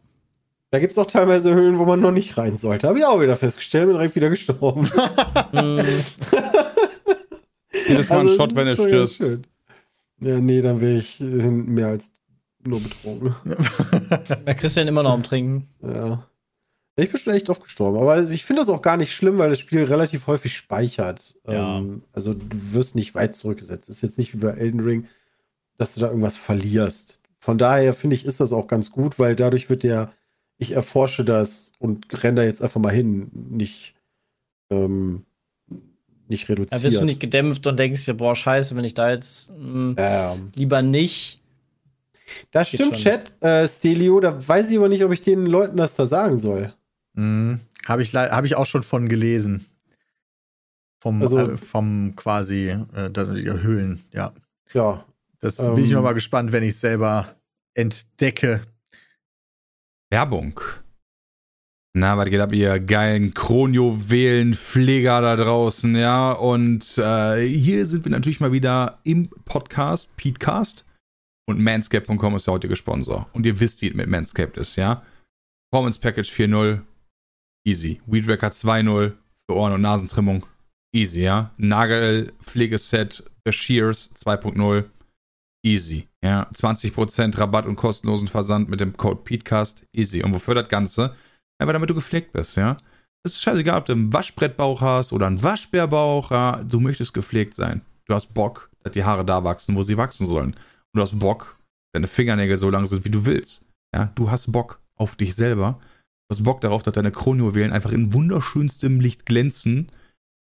[0.70, 2.86] da gibt es auch teilweise Höhlen, wo man noch nicht rein sollte.
[2.86, 4.88] Habe ich auch wieder festgestellt, bin direkt wieder gestorben.
[5.52, 5.82] Mhm.
[7.88, 9.48] Jedes Mal ein Also, Shot, das wenn er stirbt.
[10.20, 12.10] Ja, nee, dann wäre ich äh, mehr als
[12.66, 13.34] nur betrunken.
[14.46, 15.68] Der Christian immer noch am Trinken.
[15.82, 16.26] Ja.
[16.98, 17.98] Ich bin schon echt oft gestorben.
[17.98, 21.34] Aber ich finde das auch gar nicht schlimm, weil das Spiel relativ häufig speichert.
[21.46, 21.78] Ja.
[21.78, 23.90] Ähm, also du wirst nicht weit zurückgesetzt.
[23.90, 25.06] Ist jetzt nicht wie bei Elden Ring,
[25.76, 27.20] dass du da irgendwas verlierst.
[27.38, 30.10] Von daher finde ich, ist das auch ganz gut, weil dadurch wird der,
[30.56, 33.94] ich erforsche das und renne da jetzt einfach mal hin, nicht,
[34.70, 35.26] ähm,
[36.28, 36.80] nicht reduziert.
[36.80, 39.94] Da wirst du nicht gedämpft und denkst dir, boah, scheiße, wenn ich da jetzt mh,
[39.98, 41.40] ähm, lieber nicht.
[42.50, 43.04] Das Geht stimmt, schon.
[43.12, 44.20] Chat, äh, Stelio.
[44.20, 46.72] Da weiß ich aber nicht, ob ich den Leuten das da sagen soll.
[47.14, 47.60] Mhm.
[47.86, 49.66] Habe ich, hab ich auch schon von gelesen.
[51.00, 54.32] Vom, Also- äh, vom quasi, äh, das sind die Höhlen, ja.
[54.72, 55.04] Ja,
[55.40, 55.74] Das Ähm.
[55.76, 57.36] bin ich noch mal gespannt, wenn ich es selber
[57.74, 58.62] entdecke.
[60.10, 60.58] Werbung.
[61.94, 66.32] Na, was geht ab, ihr geilen Kronjuwelen-Pfleger da draußen, ja?
[66.32, 70.84] Und äh, hier sind wir natürlich mal wieder im Podcast, Petecast.
[71.48, 73.28] Und Manscaped.com ist der heutige Sponsor.
[73.32, 75.02] Und ihr wisst, wie es mit Manscaped ist, ja?
[75.70, 76.80] Performance Package 4.0,
[77.64, 78.00] easy.
[78.06, 79.12] Weedwacker 2.0
[79.48, 80.44] für Ohren- und Nasentrimmung,
[80.94, 81.52] easy, ja?
[81.56, 84.84] Nagelpflegeset The Shears 2.0,
[85.64, 86.50] easy, ja?
[86.52, 90.24] 20% Rabatt und kostenlosen Versand mit dem Code PETECAST, easy.
[90.24, 91.14] Und wofür das Ganze?
[91.58, 92.76] Einfach damit du gepflegt bist, ja?
[93.22, 96.64] Es ist scheißegal, ob du einen Waschbrettbauch hast oder einen Waschbärbauch, ja?
[96.64, 97.82] Du möchtest gepflegt sein.
[98.06, 100.56] Du hast Bock, dass die Haare da wachsen, wo sie wachsen sollen.
[100.96, 101.58] Du hast Bock,
[101.92, 103.66] deine Fingernägel so lang sind, wie du willst.
[103.94, 105.78] Ja, du hast Bock auf dich selber.
[105.82, 109.88] Du hast Bock darauf, dass deine Kronjuwelen einfach in wunderschönstem Licht glänzen.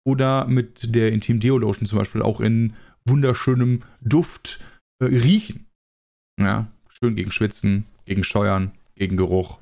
[0.06, 2.72] Oder mit der Intim Deo Lotion zum Beispiel auch in
[3.04, 4.60] wunderschönem Duft
[4.98, 5.66] äh, riechen.
[6.40, 9.58] Ja, schön gegen Schwitzen, gegen Scheuern, gegen Geruch.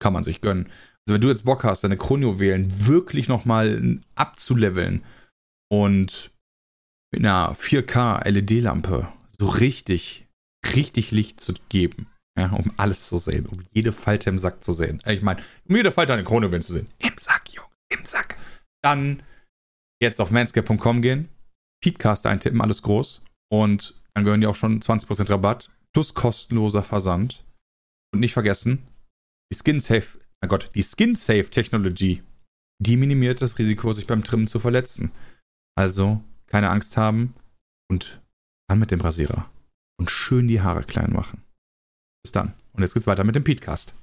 [0.00, 0.66] Kann man sich gönnen.
[1.04, 5.02] Also wenn du jetzt Bock hast, deine Kronjuwelen wirklich nochmal abzuleveln
[5.68, 6.30] und
[7.12, 9.08] mit einer 4K LED-Lampe
[9.40, 10.27] so richtig,
[10.74, 14.72] richtig Licht zu geben, ja, um alles zu sehen, um jede Falte im Sack zu
[14.72, 15.00] sehen.
[15.04, 16.88] Äh, Ich meine, um jede Falte eine Kronjuwelen zu sehen.
[16.98, 18.36] Im Sack, Junge, im Sack.
[18.82, 19.22] Dann
[20.02, 21.28] jetzt auf manscape.com gehen,
[21.82, 23.22] Peatcast eintippen, alles groß.
[23.50, 27.44] Und dann gehören die auch schon 20% Rabatt plus kostenloser Versand.
[28.12, 28.86] Und nicht vergessen,
[29.52, 32.22] die Skin-Safe, mein Gott, die Skin-Safe-Technologie,
[32.82, 35.12] die minimiert das Risiko, sich beim Trimmen zu verletzen.
[35.76, 37.34] Also keine Angst haben
[37.90, 38.22] und
[38.68, 39.50] dann mit dem Rasierer
[39.98, 41.42] und schön die Haare klein machen.
[42.22, 42.54] Bis dann.
[42.72, 43.94] Und jetzt geht's weiter mit dem Peatcast.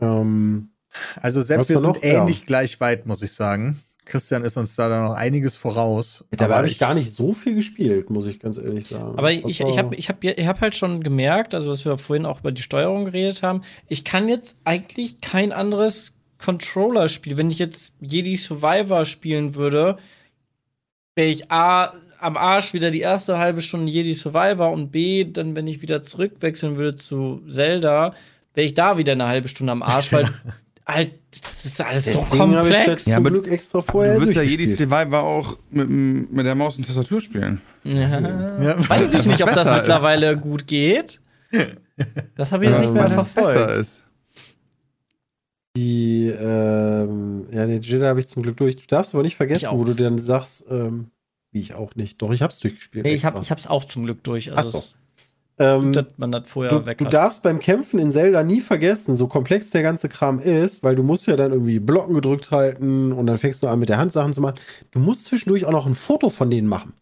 [0.00, 0.70] Ähm,
[1.16, 2.02] Also selbst Was wir sind noch?
[2.02, 2.20] Ja.
[2.20, 3.82] ähnlich gleich weit, muss ich sagen.
[4.04, 6.24] Christian ist uns da noch einiges voraus.
[6.30, 9.18] dabei habe ich gar nicht so viel gespielt, muss ich ganz ehrlich sagen.
[9.18, 11.98] Aber Das ich, ich habe ich hab, ich hab halt schon gemerkt, also was wir
[11.98, 17.36] vorhin auch über die Steuerung geredet haben, ich kann jetzt eigentlich kein anderes Controller-Spiel.
[17.36, 19.98] Wenn ich jetzt Jedi Survivor spielen würde,
[21.14, 25.56] wäre ich A, am Arsch wieder die erste halbe Stunde Jedi Survivor und B, dann,
[25.56, 28.14] wenn ich wieder zurückwechseln würde zu Zelda,
[28.54, 30.28] wäre ich da wieder eine halbe Stunde am Arsch, weil
[30.86, 32.86] halt, das ist alles so Deswegen ich komplex.
[32.86, 34.66] jetzt Ja, zum aber Glück extra vorher du willst ja Jedi.
[34.66, 37.60] Survivor auch mit, mit der Maus und Tastatur spielen.
[37.84, 38.08] Ja.
[38.60, 38.88] Ja.
[38.88, 39.76] Weiß ich nicht, ob das Besser ist.
[39.78, 41.20] mittlerweile gut geht.
[42.36, 43.78] Das habe ich jetzt nicht mehr verfolgt.
[43.78, 44.04] ist.
[45.76, 48.76] Die, ähm, ja, den Jedi habe ich zum Glück durch.
[48.76, 51.10] Du darfst aber nicht vergessen, Ich wo du dann sagst, ähm,
[51.58, 52.22] wie ich auch nicht.
[52.22, 53.04] Doch, ich habe es durchgespielt.
[53.04, 53.42] Nee, ich habe extra.
[53.42, 54.52] ich hab's auch zum Glück durch.
[54.52, 54.78] Ach Also so.
[54.78, 54.94] es-
[55.60, 58.60] ähm, gut, dass man das vorher du, weg du darfst beim Kämpfen in Zelda nie
[58.60, 62.52] vergessen, so komplex der ganze Kram ist, weil du musst ja dann irgendwie Blocken gedrückt
[62.52, 64.54] halten und dann fängst du an mit der Hand Sachen zu machen.
[64.92, 66.92] Du musst zwischendurch auch noch ein Foto von denen machen.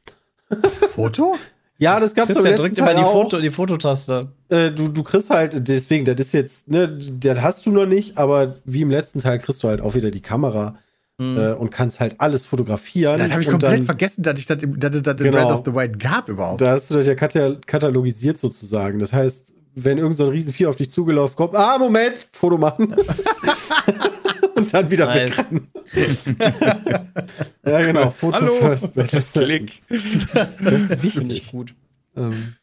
[0.91, 1.35] Foto?
[1.79, 3.13] Ja, das gab's Christian drückt letzten immer Teil die, auch.
[3.13, 4.29] Foto, die Fototaste.
[4.49, 6.89] Äh, du, du kriegst halt, deswegen, das ist jetzt, ne,
[7.21, 10.11] das hast du noch nicht, aber wie im letzten Teil kriegst du halt auch wieder
[10.11, 10.77] die Kamera
[11.19, 11.39] Hm.
[11.39, 13.17] äh, und kannst halt alles fotografieren.
[13.19, 15.25] Das habe ich und komplett dann, vergessen, dass ich das, im- dass es das in
[15.31, 15.49] Genau.
[15.49, 16.61] Breath of the Wild gab überhaupt.
[16.61, 18.99] Da hast du das ja kata katalogisiert sozusagen.
[18.99, 22.95] Das heißt, wenn irgend so ein Riesenvieh auf dich zugelaufen kommt, ah, Moment, Foto machen.
[24.57, 25.31] und dann wieder Nice.
[25.39, 25.69] wegrennen.
[27.65, 28.55] ja, genau, Foto Hallo.
[28.57, 28.89] first.
[28.95, 29.33] Second.
[29.33, 29.83] Klick.
[30.63, 31.31] Das ist Finde wichtig.
[31.31, 31.75] ich gut.
[32.17, 32.55] Ähm,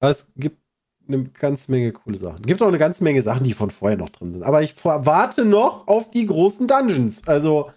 [0.00, 0.58] aber es gibt
[1.06, 2.42] eine ganze Menge coole Sachen.
[2.42, 4.42] Gibt auch eine ganze Menge Sachen, die von vorher noch drin sind.
[4.42, 7.26] Aber ich warte noch auf die großen Dungeons.
[7.28, 7.70] Also.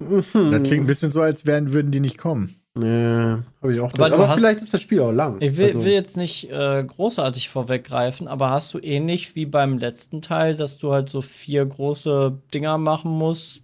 [0.00, 2.56] Das klingt ein bisschen so, als wären, würden die nicht kommen.
[2.80, 3.92] Ja, habe ich auch.
[3.94, 5.36] Aber Aber, hast- vielleicht ist das Spiel auch lang.
[5.40, 9.78] Ich will, Also- will jetzt nicht äh, großartig vorweggreifen, aber hast du ähnlich wie beim
[9.78, 13.62] letzten Teil, dass du halt so vier große Dinger machen musst,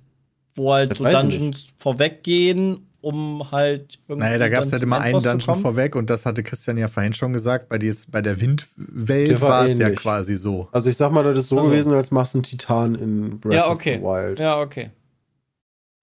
[0.56, 4.26] wo halt Das so Dungeons vorweggehen, um halt irgendwie.
[4.26, 7.12] Naja, da gab es halt immer einen Dungeon vorweg und das hatte Christian ja vorhin
[7.14, 7.68] schon gesagt.
[7.68, 10.68] Bei, die jetzt, bei der Windwelt Der war es ja quasi so.
[10.72, 11.70] Also ich sag mal, das ist so Also.
[11.70, 13.98] gewesen, als machst du einen Titan in Breath Ja, of okay.
[13.98, 14.40] the Wild.
[14.40, 14.90] Ja, okay.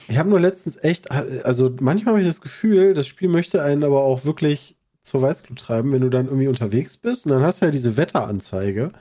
[0.07, 3.83] Ich habe nur letztens echt, also manchmal habe ich das Gefühl, das Spiel möchte einen
[3.83, 7.61] aber auch wirklich zur Weißglut treiben, wenn du dann irgendwie unterwegs bist und dann hast
[7.61, 8.91] du ja diese Wetteranzeige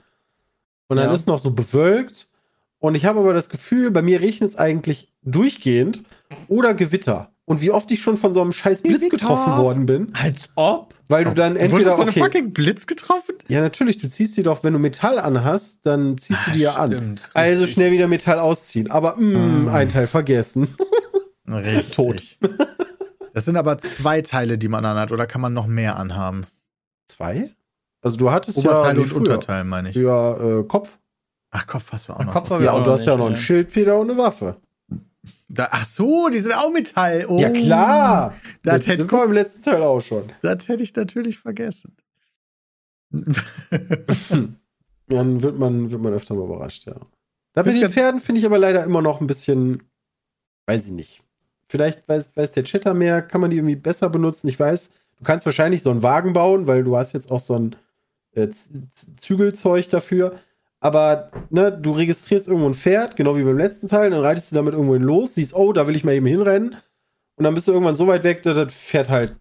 [0.89, 1.15] und dann Ja.
[1.15, 2.29] ist noch so bewölkt
[2.79, 6.03] und ich habe aber das Gefühl, bei mir regnet es eigentlich durchgehend
[6.49, 7.32] oder Gewitter.
[7.45, 10.95] Und wie oft ich schon von so einem scheiß Blitz getroffen worden bin, Als ob?
[11.09, 13.35] weil du dann Wurdest du entweder von einem okay, fucking Blitz getroffen?
[13.49, 16.75] ja natürlich, du ziehst die doch, wenn du Metall anhast, dann ziehst du die ja
[16.75, 16.93] an.
[16.93, 18.91] Stimmt, Also schnell wieder Metall ausziehen.
[18.91, 19.69] Aber mh, Mm.
[19.69, 20.69] ein Teil vergessen.
[21.49, 21.95] Richtig.
[21.95, 22.23] Tot.
[23.35, 26.45] Das sind aber zwei Teile, die man anhat, oder kann man noch mehr anhaben?
[27.09, 27.51] Zwei?
[28.03, 29.17] Also du hattest Oberteil ja und früher.
[29.21, 29.97] Unterteil, meine ich.
[29.97, 30.99] Ja, äh, Kopf.
[31.51, 32.33] Ach, Kopf hast du auch Ach, noch.
[32.35, 33.37] Kopf Ja, auch und noch du hast ja noch ein.
[33.37, 34.57] Schild, Peter, und eine Waffe.
[35.55, 37.27] Da, ach so, die sind auch Metall.
[37.29, 38.35] Oh, Ja, klar.
[38.63, 40.33] Das Das, hätte- war im letzten Teil auch schon.
[40.41, 41.95] Das hätte ich natürlich vergessen.
[45.09, 46.97] Dann wird man, wird man öfter mal überrascht, ja.
[47.53, 49.83] Da den ganz- Pferden finde ich aber leider immer noch ein bisschen,
[50.67, 51.23] weiß ich nicht.
[51.69, 54.49] Vielleicht weiß, weiß der Chitter mehr, kann man die irgendwie besser benutzen.
[54.49, 57.55] Ich weiß, du kannst wahrscheinlich so einen Wagen bauen, weil du hast jetzt auch so
[57.59, 57.77] ein
[58.35, 58.49] äh,
[59.21, 60.39] Zügelzeug dafür.
[60.83, 64.57] Aber ne, du registrierst irgendwo ein Pferd, genau wie beim letzten Teil, dann reitest du
[64.57, 66.75] damit irgendwo hin los, siehst, oh, da will ich mal eben hinrennen.
[67.37, 69.37] Und dann bist du irgendwann so weit weg, dass das Pferd halt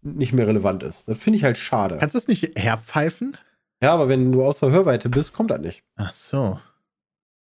[0.00, 1.06] nicht mehr relevant ist.
[1.06, 1.98] Das finde ich halt schade.
[1.98, 3.36] Kannst du das nicht herpfeifen?
[3.82, 5.82] Ja, aber wenn du außer Hörweite bist, kommt das nicht.
[5.96, 6.58] Ach so.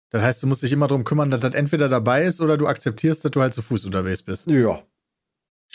[0.08, 2.66] Das heißt, du musst dich immer darum kümmern, dass das entweder dabei ist oder du
[2.66, 4.50] akzeptierst, dass du halt zu Fuß unterwegs bist.
[4.50, 4.82] Ja.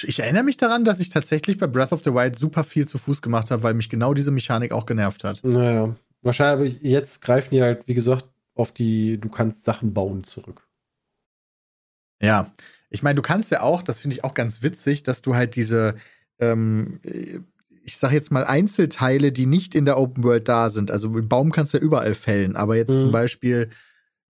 [0.01, 2.97] Ich erinnere mich daran, dass ich tatsächlich bei Breath of the Wild super viel zu
[2.97, 5.43] Fuß gemacht habe, weil mich genau diese Mechanik auch genervt hat.
[5.43, 5.95] Naja.
[6.21, 10.67] Wahrscheinlich, aber jetzt greifen die halt, wie gesagt, auf die, du kannst Sachen bauen zurück.
[12.21, 12.51] Ja.
[12.89, 15.55] Ich meine, du kannst ja auch, das finde ich auch ganz witzig, dass du halt
[15.55, 15.95] diese,
[16.39, 16.99] ähm,
[17.83, 20.91] ich sag jetzt mal Einzelteile, die nicht in der Open World da sind.
[20.91, 22.99] Also einen Baum kannst du ja überall fällen, aber jetzt Mhm.
[22.99, 23.69] zum Beispiel,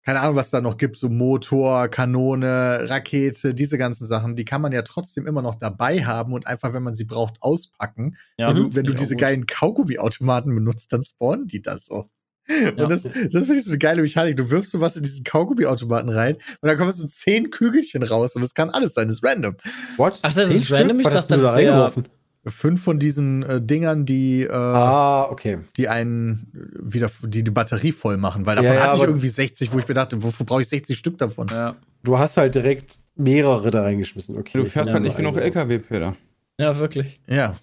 [0.04, 4.62] keine Ahnung, was da noch gibt, so Motor, Kanone, Rakete, diese ganzen Sachen, die kann
[4.62, 8.16] man ja trotzdem immer noch dabei haben und einfach, wenn man sie braucht, auspacken.
[8.38, 9.20] Ja, wenn du, wenn du auch diese gut.
[9.20, 12.08] geilen Kaugummi-Automaten benutzt, dann spawnen die das so.
[12.48, 14.36] Und das, das finde ich so eine geile Mechanik.
[14.36, 18.34] Du wirfst so was in diesen Kaugummiautomaten rein und dann kommen so zehn Kügelchen raus
[18.34, 19.56] und das kann alles sein, das ist random.
[19.96, 20.18] What?
[20.22, 20.78] Ach, das Zehn ist Stück?
[20.78, 21.00] random?
[21.00, 22.08] Ich dachte, du da reingeworfen?
[22.46, 25.58] Fünf von diesen äh, Dingern, die, äh, Ah, okay.
[25.76, 26.46] die einen
[26.80, 29.78] wieder, die die Batterie voll machen, weil davon Ja, ja, hatte ich irgendwie 60, wo
[29.78, 31.48] ich mir dachte, wofür brauche ich 60 Stück davon?
[31.50, 31.76] Ja.
[32.02, 34.38] Du hast halt direkt mehrere da reingeschmissen.
[34.38, 34.56] Okay.
[34.56, 36.16] Du fährst halt nicht genug LKW, Peter.
[36.58, 37.20] ja, wirklich.
[37.28, 37.56] Ja.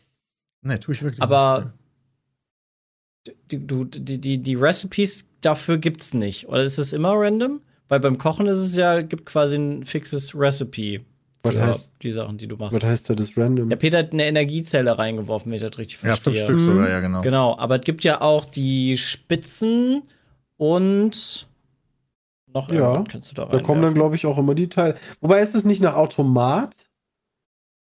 [0.61, 1.71] Ne, tue ich wirklich Aber
[3.25, 3.37] nicht.
[3.51, 6.47] die, du, die, die, die Recipes dafür gibt's nicht.
[6.49, 7.61] Oder ist es immer random?
[7.89, 11.01] Weil beim Kochen ist es ja, gibt quasi ein fixes Recipe
[11.43, 12.76] Was für heißt- die Sachen, die du machst.
[12.76, 13.69] Was heißt das random?
[13.69, 16.34] Ja, Peter hat eine Energiezelle reingeworfen, wenn ich das richtig Ja, verstehe.
[16.34, 16.65] fünf Stück Mhm.
[16.65, 17.21] sogar, ja, genau.
[17.21, 20.04] Genau, aber es gibt ja auch die Spitzen
[20.58, 21.47] und
[22.54, 23.52] noch Ja, irgendwas kannst du da rein.
[23.52, 24.95] Da kommen dann, glaube ich, auch immer die Teile.
[25.21, 26.73] Wobei ist es nicht nach Automat?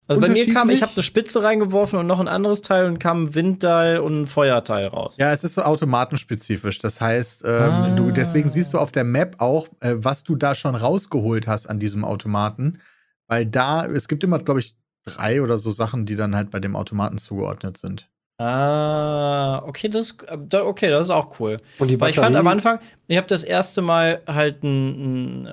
[0.06, 2.98] Also bei mir kam, ich habe eine Spitze reingeworfen und noch ein anderes Teil und
[2.98, 5.16] kam ein Windteil und ein Feuerteil raus.
[5.18, 6.78] Ja, es ist so automatenspezifisch.
[6.78, 7.90] Das heißt, ähm, Ah.
[7.96, 11.66] du, deswegen siehst du auf der Map auch, äh, was du da schon rausgeholt hast
[11.70, 12.80] an diesem Automaten.
[13.28, 16.60] Weil da, es gibt immer, glaube ich, drei oder so Sachen, die dann halt bei
[16.60, 18.08] dem Automaten zugeordnet sind.
[18.38, 21.56] Ah, okay, das, ist- äh, okay, das ist auch cool.
[21.78, 25.46] Und die Weil ich fand am Anfang, ich habe das erste Mal halt ein, ein,
[25.46, 25.50] äh,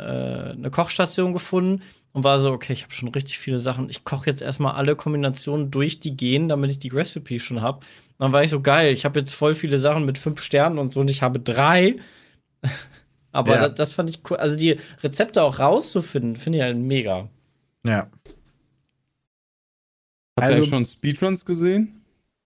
[0.54, 3.90] eine Kochstation gefunden und war so, okay, ich habe schon richtig viele Sachen.
[3.90, 7.82] Ich koche jetzt erstmal alle Kombinationen durch die gehen, damit ich die Recipe schon habe.
[8.18, 8.94] Dann war ich so geil.
[8.94, 11.98] Ich habe jetzt voll viele Sachen mit fünf Sternen und so und ich habe drei.
[13.32, 13.70] Aber Ja.
[13.70, 14.38] das, das fand ich cool.
[14.38, 17.30] Also die Rezepte auch rauszufinden, finde ich halt mega.
[17.86, 18.08] Ja.
[20.38, 21.98] Habt Also- ihr schon Speedruns gesehen?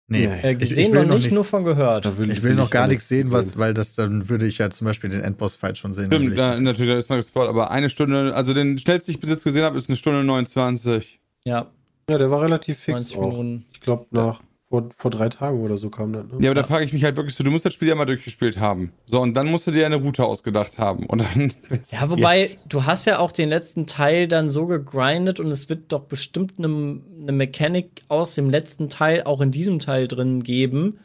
[0.08, 0.28] Nee.
[0.28, 0.34] Nee.
[0.34, 2.06] Äh, Ich- ich gesehen will noch noch nicht, nur von gehört.
[2.06, 4.70] Da will Ich will noch gar nichts sehen, was, weil das dann würde ich ja
[4.70, 6.08] zum Beispiel den Endboss-Fight schon sehen.
[6.08, 9.12] Stimmt, will ich da, natürlich, da ist mal gespoilt, aber eine Stunde, also den schnellsten,
[9.12, 11.20] den ich bis jetzt gesehen habe, ist eine Stunde 29.
[11.44, 11.72] Ja,
[12.08, 13.32] Ja, der war relativ fix 90 auch.
[13.32, 13.66] Minuten.
[13.74, 14.42] Ich glaube, nach
[14.76, 16.26] vor, vor drei Tagen oder so kam das.
[16.26, 16.38] Ne?
[16.42, 18.06] Ja, aber da frage ich mich halt wirklich so, du musst das Spiel ja mal
[18.06, 18.92] durchgespielt haben.
[19.06, 21.06] So, und dann musst du dir eine Route ausgedacht haben.
[21.06, 21.54] Und dann.
[21.92, 22.60] Ja, wobei, Jetzt.
[22.68, 26.54] du hast ja auch den letzten Teil dann so gegrindet und es wird doch bestimmt
[26.58, 31.00] eine ne Mechanik aus dem letzten Teil auch in diesem Teil drin geben,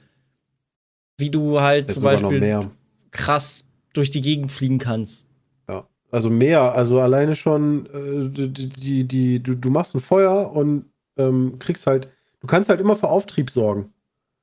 [1.19, 2.71] wie du halt Das zum Beispiel mehr.
[3.11, 5.27] krass durch die Gegend fliegen kannst.
[5.69, 5.87] Ja.
[6.11, 10.87] Also mehr, also alleine schon, äh, die, die, die, du, du machst ein Feuer und
[11.17, 12.09] ähm, kriegst halt,
[12.41, 13.93] du kannst halt immer für Auftrieb sorgen.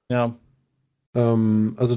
[0.10, 0.36] Ja,
[1.16, 1.96] Ähm, also,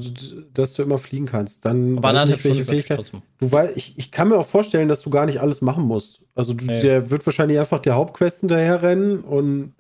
[0.55, 1.65] dass du immer fliegen kannst.
[1.65, 2.97] Dann aber weiß nicht, welche Fähigkeit.
[2.97, 3.23] trotzdem.
[3.39, 6.23] Du weißt, ich, ich kann mir auch vorstellen, dass du gar nicht alles machen musst.
[6.35, 6.81] Also du, Nee.
[6.81, 9.75] der wird wahrscheinlich einfach der Hauptquest hinterherrennen und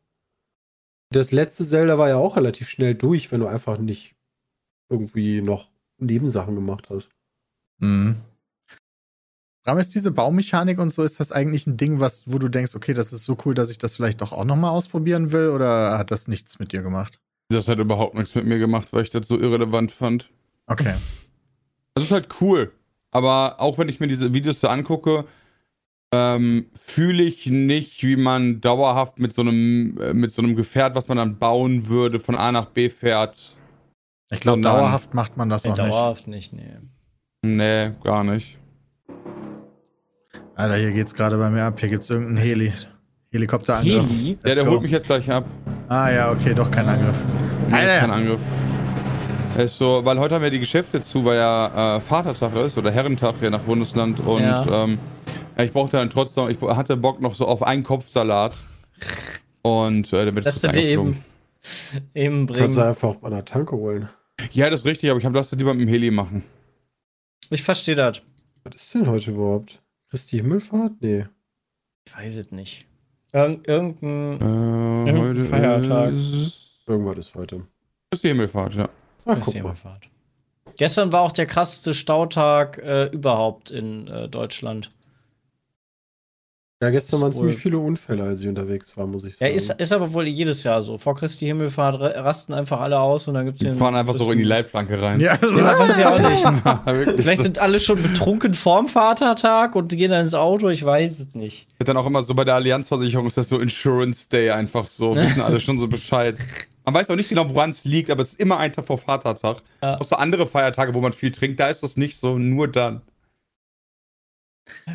[1.12, 4.14] das letzte Zelda war ja auch relativ schnell durch, wenn du einfach nicht
[4.90, 7.08] irgendwie noch Nebensachen gemacht hast.
[7.78, 8.16] Mhm.
[9.64, 12.74] Bram, ist diese Baumechanik und so, ist das eigentlich ein Ding, was, wo du denkst,
[12.74, 15.98] okay, das ist so cool, dass ich das vielleicht doch auch nochmal ausprobieren will, oder
[15.98, 17.20] hat das nichts mit dir gemacht?
[17.50, 20.30] Das hat überhaupt nichts mit mir gemacht, weil ich das so irrelevant fand.
[20.66, 20.94] Okay.
[21.94, 22.72] Also es ist halt cool.
[23.10, 25.24] Aber auch wenn ich mir diese Videos so angucke,
[26.14, 30.94] ähm, fühle ich nicht, wie man dauerhaft mit so einem, äh, mit so einem Gefährt,
[30.94, 33.56] was man dann bauen würde, von A nach B fährt.
[34.30, 35.88] Ich glaube, dauerhaft macht man das Nee, auch nicht.
[35.88, 36.76] dauerhaft nicht, nee.
[37.44, 38.59] Nee, gar nicht.
[40.60, 41.80] Alter, hier geht's gerade bei mir ab.
[41.80, 42.72] Hier gibt's irgendeinen Heli.
[43.32, 44.08] Helikopterangriff.
[44.10, 44.32] Heli?
[44.32, 44.70] Ja, Let's der go.
[44.72, 45.44] holt mich jetzt gleich ab.
[45.88, 47.22] Ah ja, okay, doch kein Angriff.
[47.68, 47.98] Nee, Alter.
[48.00, 48.40] kein Angriff.
[49.56, 52.90] Ist so, weil heute haben wir die Geschäfte zu, weil ja äh, Vatertag ist oder
[52.90, 54.84] Herrentag hier nach Bundesland und Ja.
[54.84, 54.98] ähm,
[55.58, 58.54] ja, ich brauchte dann trotzdem, ich hatte Bock noch so auf einen Kopfsalat
[59.62, 61.22] und äh, der wird jetzt du dir eben,
[62.14, 62.78] eben Kannst du bringen.
[62.88, 64.08] einfach bei einer Tanke holen.
[64.52, 66.44] Ja, das ist richtig, aber ich habe das lieber mit dem Heli machen.
[67.50, 68.22] Ich verstehe das.
[68.64, 69.80] Was ist denn heute überhaupt?
[70.10, 70.92] Christi Himmelfahrt?
[71.00, 71.26] Nee.
[72.06, 72.84] Ich weiß es nicht.
[73.32, 74.40] Irg irgendein.
[74.40, 76.12] Äh, Irgendein heute Feiertag.
[76.14, 77.62] ist Irgendwas ist heute.
[78.12, 78.88] ist die Himmelfahrt, ja.
[79.26, 79.68] Ach, Ist guck die mal.
[79.68, 80.02] Himmelfahrt.
[80.76, 84.90] Gestern war auch der krasseste Stautag äh, überhaupt in äh, Deutschland.
[86.82, 89.54] Ja, gestern waren ziemlich viele Unfälle, als ich unterwegs war, muss ich Ja, sagen.
[89.54, 90.96] ist, ist aber wohl jedes Jahr so.
[90.96, 94.14] Vor Christi Himmelfahrt ra- rasten einfach alle aus und dann gibt es Die fahren einfach
[94.14, 95.20] so in die Leitplanke rein.
[95.20, 96.42] Ja, Ja, weiß ich ja auch nicht.
[96.64, 96.82] Ja.
[97.18, 101.34] Vielleicht sind alle schon betrunken vorm Vatertag und gehen dann ins Auto, ich weiß es
[101.34, 101.66] nicht.
[101.80, 105.14] Dann auch immer so bei der Allianzversicherung ist das so Insurance Day einfach so.
[105.16, 106.38] Wissen alle schon so Bescheid.
[106.86, 108.96] Man weiß auch nicht genau, woran es liegt, aber es ist immer ein Tag vor
[108.96, 109.58] Vatertag.
[109.82, 109.98] Ja.
[110.00, 113.02] Auch so andere Feiertage, wo man viel trinkt, da ist das nicht so, nur dann.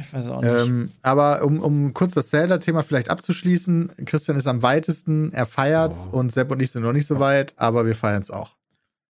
[0.01, 0.51] Ich weiß auch nicht.
[0.51, 6.09] Ähm, aber um, um kurz das Zelda-Thema vielleicht abzuschließen, Christian ist am weitesten, er feiert's
[6.11, 6.17] Oh.
[6.17, 8.55] und Sepp und ich sind noch nicht so weit, aber wir feiern's auch.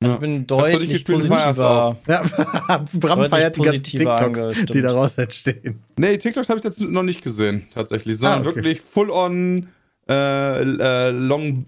[0.01, 0.13] also ja.
[0.15, 1.97] ich bin deutlich feierst positiver.
[2.07, 2.23] Ja,
[2.77, 4.73] Bram Deutlich feiert die ganzen TikToks, angestimmt.
[4.73, 5.79] die daraus entstehen.
[5.97, 8.55] Nee, TikToks habe ich jetzt noch nicht gesehen, tatsächlich, sondern Ah, okay.
[8.55, 9.67] wirklich full-on
[10.07, 11.65] äh, äh, Long-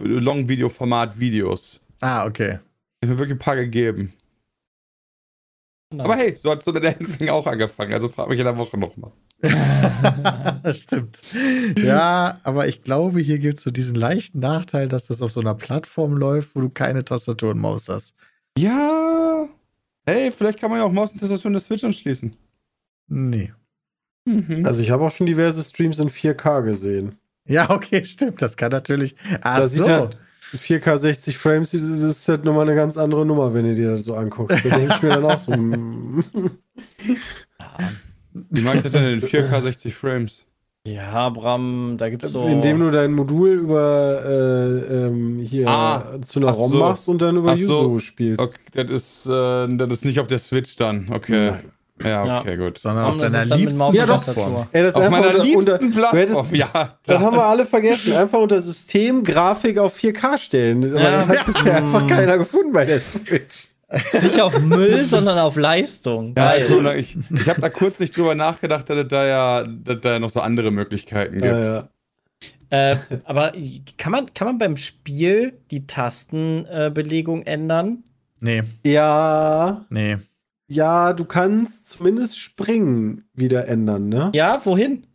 [0.78, 1.80] Long-Video-Format-Videos.
[2.02, 2.60] Ah, okay.
[3.02, 4.14] ich habe wirklich ein paar gegeben.
[5.90, 8.58] Aber hey, so hat so mit der Endring auch angefangen, also frag mich in der
[8.58, 9.12] Woche nochmal.
[10.76, 11.22] Stimmt.
[11.78, 15.40] Ja, aber ich glaube, hier gibt es so diesen leichten Nachteil, dass das auf so
[15.40, 18.16] einer Plattform läuft, wo du keine Tastatur und Maus hast.
[18.58, 19.48] Ja.
[20.06, 22.36] Hey, vielleicht kann man ja auch Maus und Tastatur in der Switch anschließen.
[23.08, 23.54] Nee.
[24.26, 24.66] Mhm.
[24.66, 27.18] Also ich habe auch schon diverse Streams in 4K gesehen.
[27.46, 28.42] Ja, okay, stimmt.
[28.42, 29.16] Das kann natürlich.
[29.42, 30.10] Ach Da sieht so.
[30.54, 33.92] Halt 4K 60 Frames, das ist halt nochmal eine ganz andere Nummer, wenn du dir
[33.92, 34.64] das so anguckst.
[34.64, 36.24] Da denke ich mir dann auch so, mm.
[38.50, 40.44] Wie mache ich das denn in 4K 60 Frames?
[40.88, 42.48] Ja, Bram, da gibt's so.
[42.48, 46.80] indem du dein Modul über äh, ähm, hier Ah, zu einer ROM so.
[46.80, 47.84] machst und dann über Ach so.
[47.84, 48.40] Yuzu spielst.
[48.42, 51.08] Okay, das ist, äh, das ist nicht auf der Switch dann.
[51.12, 51.52] Okay.
[51.52, 51.72] Nein.
[52.04, 52.78] Ja, okay, gut.
[52.80, 56.12] Sondern auf deiner liebsten Ja, das ist Auf einfach meiner unter, liebsten unter, du hättest,
[56.12, 56.98] Plattform, ja.
[57.06, 58.14] Das haben wir alle vergessen.
[58.14, 60.92] Einfach unter System, Grafik auf 4K stellen.
[60.92, 61.12] Aber Ja.
[61.12, 62.08] das hat bisher einfach Mm.
[62.08, 63.70] keiner gefunden bei der Switch.
[64.22, 66.34] Nicht auf Müll, sondern auf Leistung.
[66.38, 66.66] Ja, Geil.
[66.68, 70.12] schon, ich ich habe da kurz nicht drüber nachgedacht, dass es da ja, dass da
[70.14, 71.46] ja noch so andere Möglichkeiten gibt.
[71.46, 71.90] Ja, ja.
[72.70, 73.54] Äh, aber
[73.98, 78.04] kann man, kann man beim Spiel die Tastenbelegung ändern?
[78.42, 80.18] Nee, ja, nee.
[80.68, 84.32] Ja, du kannst zumindest Springen wieder ändern, ne?
[84.34, 85.06] Ja, wohin?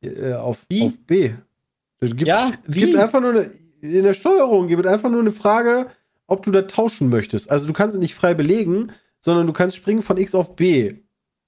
[0.00, 0.82] Äh, auf, Wie?
[0.82, 1.32] auf B.
[2.00, 2.80] Es gibt, Ja, wie?
[2.80, 3.50] gibt einfach nur eine,
[3.80, 5.88] in der Steuerung gibt es einfach nur eine Frage,
[6.26, 7.50] ob du da tauschen möchtest.
[7.50, 10.94] Also du kannst es nicht frei belegen, sondern du kannst springen von X auf B.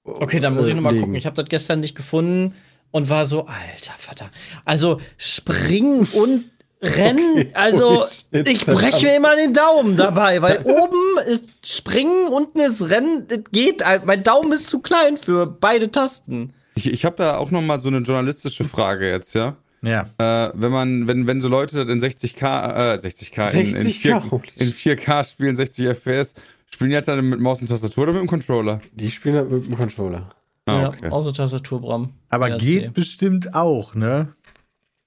[0.03, 1.15] Okay, dann muss ich nochmal gucken.
[1.15, 2.53] Ich habe das gestern nicht gefunden
[2.91, 4.29] und war so, alter Vater.
[4.63, 6.45] Also springen und
[6.85, 12.59] rennen, Okay, also ich breche mir immer den Daumen dabei, weil oben ist springen, unten
[12.59, 14.05] ist rennen, das geht halt.
[14.05, 16.53] Mein Daumen ist zu klein für beide Tasten.
[16.75, 19.55] Ich, ich habe da auch noch mal so eine journalistische Frage jetzt, ja.
[19.81, 20.05] Ja.
[20.17, 24.31] Äh, wenn man, wenn, wenn so Leute in 60k, äh, 60k, in, in, 4, 60K,
[24.31, 26.33] holy in 4K spielen, 60 FPS,
[26.71, 28.81] spielen die halt dann mit Maus und Tastatur oder mit dem Controller?
[28.93, 30.29] Die spielen halt mit dem Controller.
[30.65, 31.05] Ah, okay.
[31.05, 32.13] Ja, außer Tastatur, Bram.
[32.29, 32.91] Aber Ja, geht okay.
[32.93, 34.33] bestimmt auch, ne?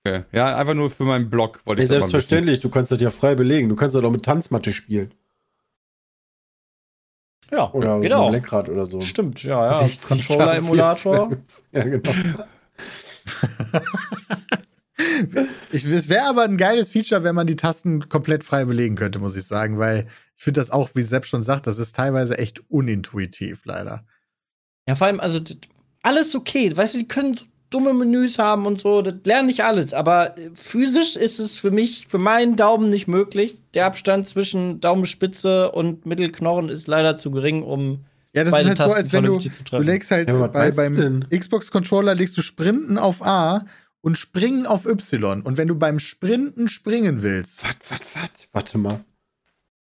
[0.05, 0.24] Okay.
[0.32, 3.34] Ja, einfach nur für meinen Blog wollte Nee, ich selbstverständlich, du kannst das ja frei
[3.34, 3.68] belegen.
[3.68, 5.12] Du kannst das auch mit Tanzmatte spielen.
[7.51, 8.32] Ja, Oder geht mit.
[8.32, 9.01] Lenkrad oder so.
[9.01, 9.80] Stimmt, ja, ja.
[9.80, 11.30] 60K Controller-Emulator.
[11.72, 12.11] Ja, genau.
[15.70, 19.18] Ich, es wäre aber ein geiles Feature, wenn man die Tasten komplett frei belegen könnte,
[19.18, 22.38] muss ich sagen, weil ich finde das auch, wie Sepp schon sagt, das ist teilweise
[22.38, 24.05] echt unintuitiv, leider.
[24.88, 25.40] Ja, vor allem, also
[26.03, 26.74] alles okay.
[26.76, 27.38] Weißt du, die können
[27.70, 29.92] dumme Menüs haben und so, das lerne ich alles.
[29.94, 33.58] Aber äh, physisch ist es für mich, für meinen Daumen nicht möglich.
[33.74, 38.04] Der Abstand zwischen Daumenspitze und Mittelknochen ist leider zu gering, um.
[38.34, 39.86] Ja, das Beide ist halt so, Tasten als wenn du, vernünftig zu du treffen.
[39.86, 41.24] legst halt Ja, bei, beim?
[41.30, 43.64] Xbox-Controller legst du Sprinten auf A
[44.00, 45.42] und Springen auf Y.
[45.42, 48.30] Und wenn du beim Sprinten springen willst, Was, was, was?
[48.52, 49.04] Warte mal.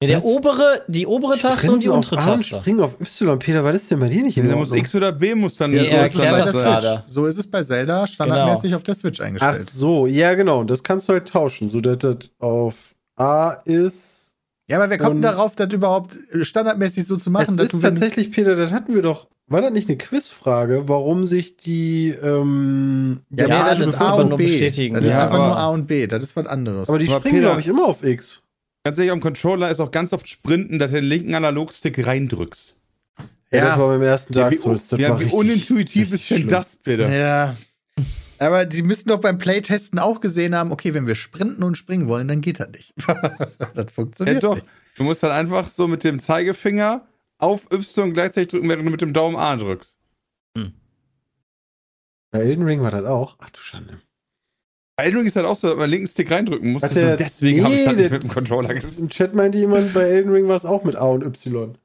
[0.02, 0.26] Ja, der Was?
[0.26, 2.58] obere, die obere Taste und die Sprinten untere auf A und Taste.
[2.60, 3.40] Springen auf Y.
[3.40, 4.78] Peter, was ist denn bei dir nicht in Da muss Ordnung?
[4.80, 6.86] X oder B muss dann Ja, so er ist erklärt bei das der gerade.
[6.88, 7.04] Switch.
[7.14, 9.70] So ist es bei Zelda standardmäßig auf der Switch Ach eingestellt.
[9.72, 10.64] so, ja genau.
[10.66, 14.36] Das kannst du halt tauschen, so dass das auf A ist.
[14.70, 17.52] Ja, aber wer kommt Und- darauf, das überhaupt standardmäßig so zu machen?
[17.52, 19.26] es dass ist du, wenn- tatsächlich, Peter, das hatten wir doch.
[19.48, 22.10] War das nicht eine Quizfrage, warum sich die.
[22.10, 24.44] Ähm, Ja, Ja, nee, das, das ist aber und nur B.
[24.46, 24.94] bestätigen.
[24.94, 26.06] Das ist Ja, einfach aber- nur A und B.
[26.06, 26.88] Das ist was anderes.
[26.90, 28.44] aber die Aber springen, Peter- glaube ich, immer auf X.
[28.88, 32.78] Ganz ehrlich, am Controller ist auch ganz oft Sprinten, dass du den linken Analogstick reindrückst.
[33.52, 33.66] Ja, Ja.
[33.66, 34.90] das war beim ersten Dark wie, Souls.
[34.92, 36.50] Ja, war wie richtig- unintuitiv richtig ist denn schlimm.
[36.50, 37.04] das bitte?
[37.14, 37.58] Ja.
[38.40, 42.08] Aber die müssen doch beim Playtesten auch gesehen haben, okay, wenn wir sprinten und springen
[42.08, 42.94] wollen, dann geht das nicht.
[43.08, 43.18] das
[43.76, 44.56] Ja, funktioniert doch.
[44.56, 44.68] nicht.
[44.96, 47.06] Du musst dann einfach so mit dem Zeigefinger
[47.40, 50.00] auf Y gleichzeitig drücken, während du mit dem Daumen A drückst.
[52.32, 53.36] Bei Elden Ring war das auch.
[53.40, 54.00] Ach du Schande.
[55.00, 56.82] Elden Ring ist halt auch so, dass man linken Stick reindrücken muss.
[56.82, 58.98] Warte, und deswegen habe ich das nee, nicht mit dem Controller gespielt.
[58.98, 61.78] Im Chat meinte jemand, bei Elden Ring war es auch mit A und Y.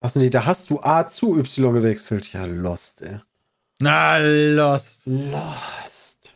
[0.00, 2.32] Achso, nee, da hast du A zu Y gewechselt.
[2.32, 3.20] Ja, lost, ey.
[3.80, 5.06] Na, Lost.
[5.06, 6.34] Lost.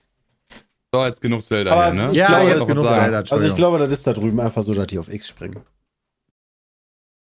[0.94, 2.14] So, jetzt genug Zelda Aber hier, ne?
[2.14, 2.86] Ja, glaube, jetzt genug.
[2.86, 3.18] Zelda.
[3.18, 5.62] Also ich glaube, das ist da drüben einfach so, dass die auf X springen.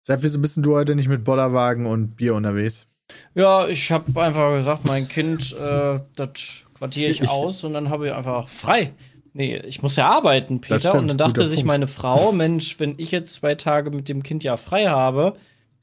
[0.06, 2.88] Sepp, wieso bist du heute nicht mit Bollerwagen und Bier unterwegs?
[3.36, 8.08] Ja, ich habe einfach gesagt, mein Kind, äh, das quartiere ich aus und dann habe
[8.08, 8.94] ich einfach frei.
[9.32, 10.80] Nee, ich muss ja arbeiten, Peter.
[10.80, 11.68] stimmt, und dann dachte sich Punkt.
[11.68, 15.36] meine Frau, Mensch, wenn ich jetzt zwei Tage mit dem Kind ja frei habe,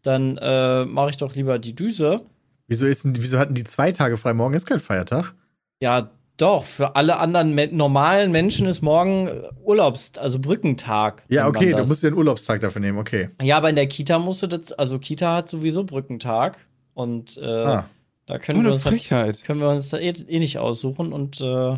[0.03, 2.20] dann äh, mache ich doch lieber die Düse.
[2.68, 4.34] Wieso, ist wieso hatten die zwei Tage frei?
[4.34, 5.34] Morgen ist kein Feiertag.
[5.80, 11.24] Ja, doch, für alle anderen me normalen Menschen ist morgen äh, Urlaubs-, also Brückentag.
[11.28, 13.30] Ja, okay, du musst dir einen Urlaubstag dafür nehmen, okay.
[13.42, 16.59] Ja, aber in der Kita musst du das, also Kita hat sowieso Brückentag
[16.94, 17.86] und äh, Ah.
[18.31, 19.45] Da können wir Ohne uns halt Frechheit.
[19.45, 21.76] können wir uns da eh, eh nicht aussuchen und äh,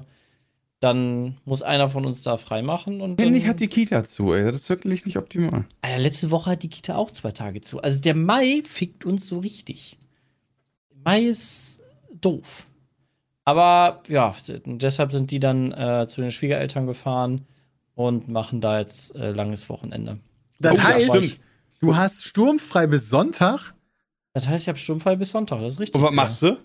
[0.81, 3.01] dann muss einer von uns da freimachen.
[3.01, 4.51] Und Finde ich, dann- hat die Kita zu, ey.
[4.51, 5.65] Das ist wirklich nicht optimal.
[5.81, 7.81] Alter, letzte Woche hat die Kita auch zwei Tage zu.
[7.81, 9.99] Also der Mai fickt uns so richtig.
[11.05, 11.81] Mai ist
[12.21, 12.67] doof.
[13.45, 14.35] Aber ja,
[14.67, 17.43] deshalb sind die dann äh, zu den Schwiegereltern gefahren
[17.95, 20.15] und machen da jetzt äh, langes Wochenende.
[20.61, 21.39] Das Oh, heißt,
[21.81, 23.75] du hast sturmfrei bis Sonntag.
[24.35, 25.61] Das heißt, ich habe Sturmfall bis Sonntag.
[25.61, 26.01] Das ist richtig.
[26.01, 26.57] Und was machst du?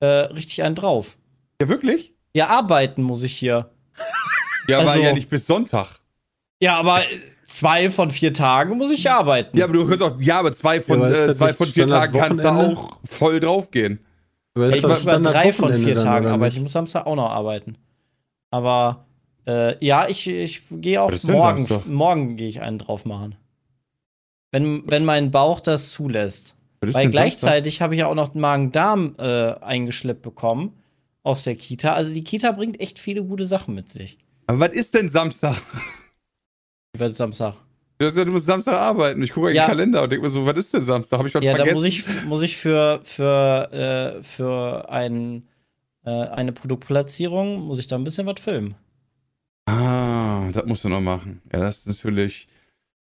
[0.00, 1.16] Äh, richtig einen drauf.
[1.60, 2.12] Ja, wirklich?
[2.34, 3.70] Ja, arbeiten muss ich hier.
[4.68, 6.00] Ja, aber Also- ja nicht bis Sonntag.
[6.60, 7.04] Ja, aber äh,
[7.44, 9.56] zwei von vier Tagen muss ich arbeiten.
[9.56, 11.86] Ja, aber du hörst auch, ja, aber zwei von, Ja, aber äh, zwei von vier
[11.86, 14.04] Tagen kannst du auch voll draufgehen.
[14.54, 16.56] Aber ist ich muss über drei von Standard-Wochenende vier dann, Tagen arbeiten.
[16.56, 17.78] Ich muss Samstag auch noch arbeiten.
[18.50, 19.06] Aber
[19.46, 21.68] äh, ja, ich, ich gehe auch morgen.
[21.86, 23.36] Morgen gehe ich einen drauf machen.
[24.50, 26.55] Wenn, wenn mein Bauch das zulässt.
[26.88, 30.72] Was ist Weil gleichzeitig habe ich ja auch noch Magen-Darm äh, eingeschleppt bekommen
[31.22, 31.92] aus der Kita.
[31.94, 34.18] Also die Kita bringt echt viele gute Sachen mit sich.
[34.46, 35.56] Aber was ist denn Samstag?
[36.94, 37.54] Ich werde Samstag.
[37.98, 39.22] Du, hast ja, du musst Samstag arbeiten.
[39.22, 39.66] Ich gucke in den Ja.
[39.66, 41.18] Kalender und denke mir so, was ist denn Samstag?
[41.18, 41.74] Habe ich was Ja, da vergessen?
[41.76, 43.72] muss ich, muss ich für, für,
[44.18, 45.48] äh, für ein,
[46.04, 48.74] äh, eine Produktplatzierung, muss ich da ein bisschen was filmen.
[49.66, 51.40] Ah, das musst du noch machen.
[51.52, 52.46] Ja, das ist natürlich.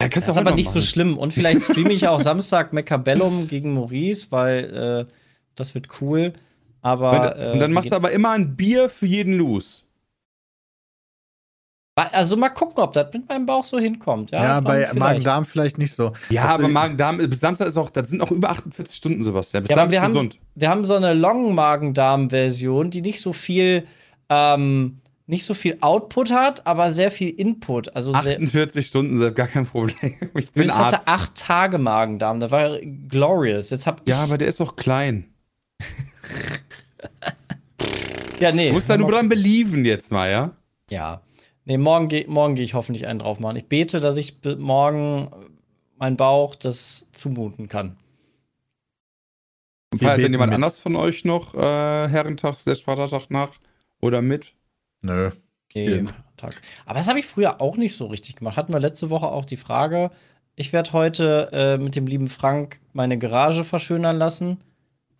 [0.03, 0.87] Ja, kannst Das ist aber nicht so machen.
[0.87, 1.17] schlimm.
[1.17, 5.13] Und vielleicht streame ich auch Samstag Mechabellum gegen Maurice, weil äh,
[5.55, 6.33] das wird cool.
[6.81, 7.35] Aber.
[7.53, 9.83] Und dann äh, machst du aber immer ein Bier für jeden Loose.
[11.95, 14.31] Also mal gucken, ob das mit meinem Bauch so hinkommt.
[14.31, 14.95] Ja, Ja, bei vielleicht.
[14.99, 16.11] Magen-Darm vielleicht nicht so.
[16.29, 19.61] Ja, Hast aber Magen-Darm, bis Samstag ist auch, das sind auch über 48 Stunden, Sebastian.
[19.63, 20.39] Bis Ja, dann aber wir ist haben, gesund.
[20.55, 23.85] wir haben so eine Long-Magen-Darm-Version, die nicht so viel,
[24.29, 27.95] ähm, nicht so viel Output hat, aber sehr viel Input.
[27.95, 29.95] Also sehr, 48 Stunden, Sepp, gar kein Problem.
[30.35, 31.07] Ich bin Luis hatte Arzt.
[31.07, 32.39] acht Tage Magen-Darm.
[32.39, 33.69] Das war glorious.
[33.69, 34.07] Jetzt hab.
[34.07, 35.25] Ja, aber der ist auch klein.
[38.39, 38.67] ja, nee.
[38.69, 40.51] Du musst da nur dran believen jetzt mal, ja?
[40.89, 41.21] Ja.
[41.65, 43.55] Nee, morgen gehe morgen geh ich hoffentlich einen drauf machen.
[43.55, 45.31] Ich bete, dass ich morgen
[45.97, 47.95] mein Bauch das zumuten kann.
[49.93, 50.55] Und Wir feiert denn beten jemand mit.
[50.55, 53.51] anders von euch noch äh, Herrentag, slash Vatertag nach?
[54.01, 54.53] Oder mit?
[55.03, 55.29] Nö.
[55.69, 56.05] Okay,
[56.37, 56.61] Tag.
[56.85, 58.57] Aber das habe ich früher auch nicht so richtig gemacht.
[58.57, 60.09] Hatten wir letzte Woche auch die Frage.
[60.55, 64.57] Ich werde heute äh, mit dem lieben Frank meine Garage verschönern lassen.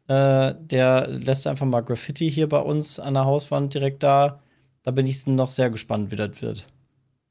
[0.07, 4.39] Äh, der lässt einfach mal Graffiti hier bei uns an der Hauswand direkt da.
[4.83, 6.67] Da bin ich noch sehr gespannt, wie das wird.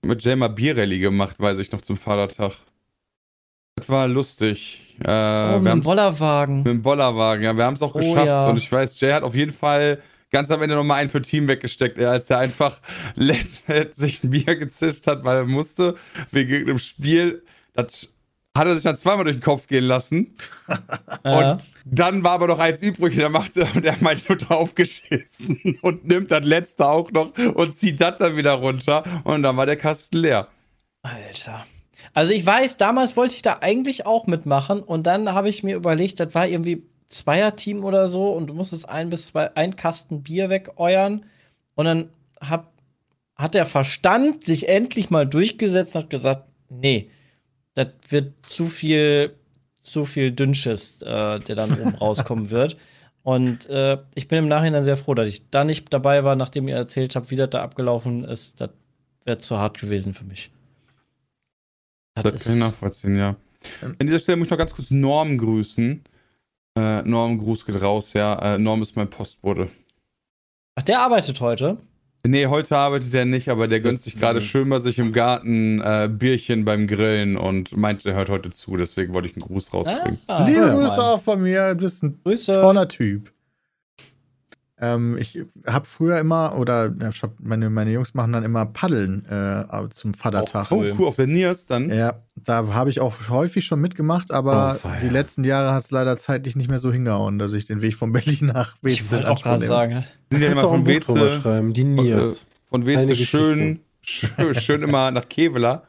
[0.05, 2.53] Mit Jay mal Bierrallye gemacht, weiß ich noch, zum Vatertag.
[3.77, 4.97] Das war lustig.
[5.01, 6.57] Äh, oh, wir mit dem Bollerwagen.
[6.59, 8.27] Mit dem Bollerwagen, ja, wir haben es auch Oh, geschafft.
[8.27, 8.49] ja.
[8.49, 9.99] Und ich weiß, Jay hat auf jeden Fall
[10.33, 12.79] ganz am Ende nochmal einen für Team weggesteckt, ey, als er einfach
[13.15, 15.95] letztendlich sich ein Bier gezischt hat, weil er musste,
[16.31, 17.45] wegen einem Spiel.
[17.75, 18.09] Das
[18.57, 20.35] hat er sich dann zweimal durch den Kopf gehen lassen.
[21.25, 21.53] Ja.
[21.53, 26.05] Und dann war aber noch eins übrig, der macht und der meint nur draufgeschissen und
[26.05, 29.05] nimmt das letzte auch noch und zieht das dann wieder runter.
[29.23, 30.49] Und dann war der Kasten leer.
[31.03, 31.65] Alter.
[32.13, 35.77] Also ich weiß, damals wollte ich da eigentlich auch mitmachen und dann habe ich mir
[35.77, 40.23] überlegt, das war irgendwie Zweierteam oder so und du musstest ein bis zwei, ein Kasten
[40.23, 41.25] Bier wegeuern
[41.75, 42.09] und dann
[42.41, 42.73] hab,
[43.37, 47.11] hat der Verstand sich endlich mal durchgesetzt und hat gesagt, nee,
[47.75, 49.35] das wird zu viel,
[49.83, 52.77] zu viel Dünnschiss, äh, der dann oben rauskommen wird.
[53.23, 56.67] Und äh, ich bin im Nachhinein sehr froh, dass ich da nicht dabei war, nachdem
[56.67, 58.61] ihr erzählt habt, wie das da abgelaufen ist.
[58.61, 58.71] Das
[59.25, 60.51] wäre zu hart gewesen für mich.
[62.15, 63.37] Das Das kann ich nachvollziehen, ja.
[63.81, 66.03] An dieser Stelle muss ich noch ganz kurz Norm grüßen.
[66.79, 68.55] Äh, Norm, Gruß geht raus, ja.
[68.55, 69.69] Äh, Norm ist mein Postbote.
[70.75, 71.79] Ach, der arbeitet heute.
[72.25, 75.81] Nee, heute arbeitet er nicht, aber der gönnt sich gerade schön bei sich im Garten
[75.81, 79.75] äh, Bierchen beim Grillen und meinte, er hört heute zu, deswegen wollte ich einen Gruß
[79.75, 80.19] rausbringen.
[80.29, 81.75] Ah, Liebe Grüße auch von mir.
[81.75, 82.53] Du bist ein Grüße.
[82.53, 83.33] toller Typ.
[84.85, 89.25] Ähm, ich habe früher immer, oder ich hab- meine, meine Jungs machen dann immer Paddeln
[89.27, 90.73] äh, zum Vatertag.
[90.73, 91.07] Oh, Cool.
[91.07, 91.89] auf der Niers dann.
[91.89, 95.93] Ja, da habe ich auch häufig schon mitgemacht, aber Oh, die letzten Jahre hat es
[95.93, 99.13] leider zeitlich nicht mehr so hingehauen, dass ich den Weg von Berlin nach Ich Weze
[99.13, 100.05] wollte auch gerade sagen.
[100.33, 102.45] Sind ja immer von Weze, schreiben, die Niers.
[102.69, 105.85] von Weze Eine schön, schön, schön immer nach Kevela.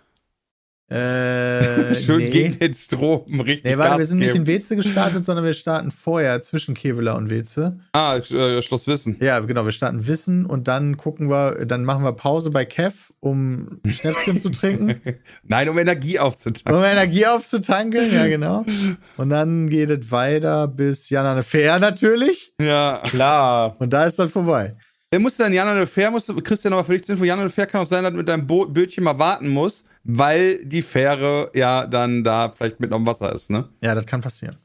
[0.94, 2.30] Äh, schön nee.
[2.30, 5.90] gegen den Strom, richtig Nee, warte, wir sind nicht in Weze gestartet, sondern wir starten
[5.90, 7.80] vorher zwischen Kevela und Weze.
[7.94, 9.18] Ah, äh, Schloss Wissen.
[9.20, 13.12] Ja, genau, wir starten Wissen und dann gucken wir, dann machen wir Pause bei Kev,
[13.20, 15.02] um Schnäpschen zu trinken,
[15.44, 16.76] Nein, um Energie aufzutanken.
[16.76, 18.64] um Energie aufzutankeln, ja genau.
[19.18, 23.02] Und dann geht es weiter bis Jana Fair natürlich Ja.
[23.06, 23.76] Klar.
[23.80, 24.76] und da ist dann vorbei.
[25.14, 27.48] Der musste dann Jan Le Fair, musste Christian nochmal für dich zur Info, Jan Le
[27.52, 30.82] Fair kann auch sein, dass du mit deinem Bo Bötchen mal warten muss, weil die
[30.82, 33.70] Fähre ja dann da vielleicht mit am Wasser ist, ne?
[33.84, 34.58] Ja, das kann passieren.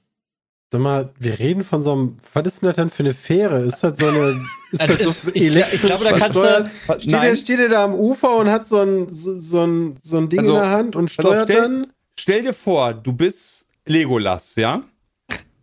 [0.73, 3.61] Sag mal, wir reden von so einem, was ist denn das denn für eine Fähre?
[3.61, 4.41] Ist das so eine,
[4.73, 6.71] ist Also das ist- so ich gla- ich glaube, da kannst du-?
[6.99, 10.17] Steht der, steht der da am Ufer und hat so ein, so, so ein, so
[10.17, 11.87] ein Ding Also, in der Hand und steuert stell- dann?
[12.19, 14.81] Stell dir vor, du bist Legolas, ja?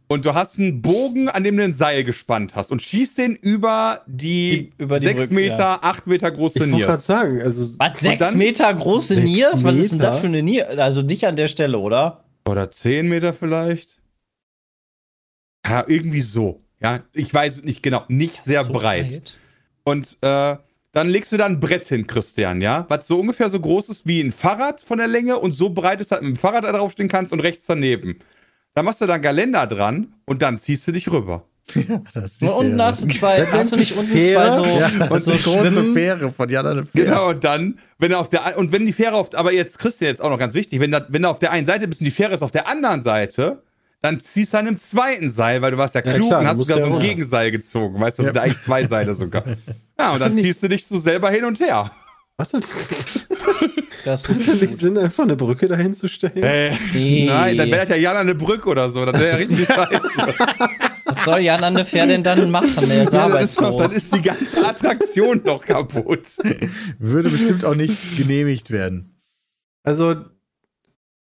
[0.07, 3.35] Und du hast einen Bogen, an dem du ein Seil gespannt hast und schießt den
[3.35, 5.79] über die, Die- über die 6 Brücke, Meter, ja.
[5.81, 7.05] 8 Meter große Ich wollte gerade Niers.
[7.07, 9.63] sagen, also Was, sechs dann- Meter große Niers?
[9.63, 10.11] Was ist denn Meter?
[10.11, 10.69] das für eine Nier?
[10.79, 12.23] Also nicht an der Stelle, oder?
[12.47, 13.97] Oder 10 Meter vielleicht?
[15.67, 16.61] Ja, irgendwie so.
[16.81, 18.03] Ja, ich weiß es nicht genau.
[18.07, 19.11] Nicht sehr So breit.
[19.11, 19.39] weit?
[19.85, 20.55] Und äh,
[20.91, 22.85] dann legst du da ein Brett hin, Christian, ja?
[22.89, 25.99] Was so ungefähr so groß ist wie ein Fahrrad von der Länge und so breit
[26.01, 28.19] ist, dass du mit dem Fahrrad da draufstehen kannst und rechts daneben.
[28.76, 31.43] Dann machst du da ein Geländer dran und dann ziehst du dich rüber.
[32.13, 32.86] Das ist die Und unten Fähre.
[32.88, 34.53] hast du zwei, Das hast du nicht unten Fähre?
[34.53, 35.93] zwei so, Ja, das so die große Schwimmen?
[35.93, 37.05] Fähre von Jan eine Fähre.
[37.07, 40.09] Genau, und dann, wenn er auf der und wenn die Fähre auf, aber jetzt Christian
[40.09, 42.05] jetzt auch noch ganz wichtig, wenn, da, wenn du auf der einen Seite bist und
[42.05, 43.63] die Fähre ist auf der anderen Seite,
[44.01, 46.45] dann ziehst du an einem zweiten Seil, weil du warst ja Ja, klug klar, und
[46.45, 47.07] du hast sogar ja so ein runter.
[47.07, 48.34] Gegenseil gezogen, weißt du, das Ja.
[48.34, 49.43] sind eigentlich zwei Seile sogar.
[49.97, 51.89] Ja, und dann ziehst du dich so selber hin und her.
[52.38, 52.63] Macht das,
[54.03, 56.43] Das macht das nicht Sinn, einfach eine Brücke dahin zu stellen?
[56.43, 57.25] Äh, Nee.
[57.27, 59.65] nein, dann wäre das ja Jan an der Brücke oder so, dann wäre ja richtig
[59.67, 60.01] scheiße.
[61.05, 62.88] Was soll Jan an der Fair denn dann machen?
[62.89, 63.77] Der ist Ja, ist arbeitslos.
[63.77, 66.23] dann ist die ganze Attraktion doch kaputt.
[66.99, 69.21] Würde bestimmt auch nicht genehmigt werden.
[69.83, 70.15] Also,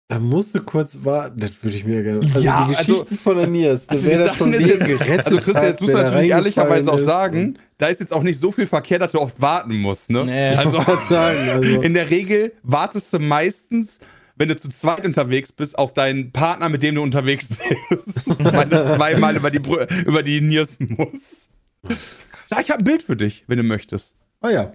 [0.09, 1.41] da musst du kurz warten.
[1.41, 2.21] Das würde ich mir gerne.
[2.21, 5.27] Also, Ja, die also- Geschichten von Anias, Also die wäre das ist Leben jetzt- gerettet.
[5.27, 8.39] Also Christian, jetzt muss man er natürlich ehrlicherweise auch sagen, da ist jetzt auch nicht
[8.39, 10.25] so viel Verkehr, dass du oft warten musst, ne?
[10.25, 10.55] Nee.
[10.55, 13.99] Also Ich wollte sagen, also, in der Regel wartest du meistens,
[14.37, 17.49] wenn du zu zweit unterwegs bist, auf deinen Partner, mit dem du unterwegs
[17.91, 18.39] bist.
[18.39, 21.49] Weil du zweimal über die, Brü über die Niers musst.
[22.49, 24.15] Da, ich habe ein Bild für dich, wenn du möchtest.
[24.43, 24.75] oh ja,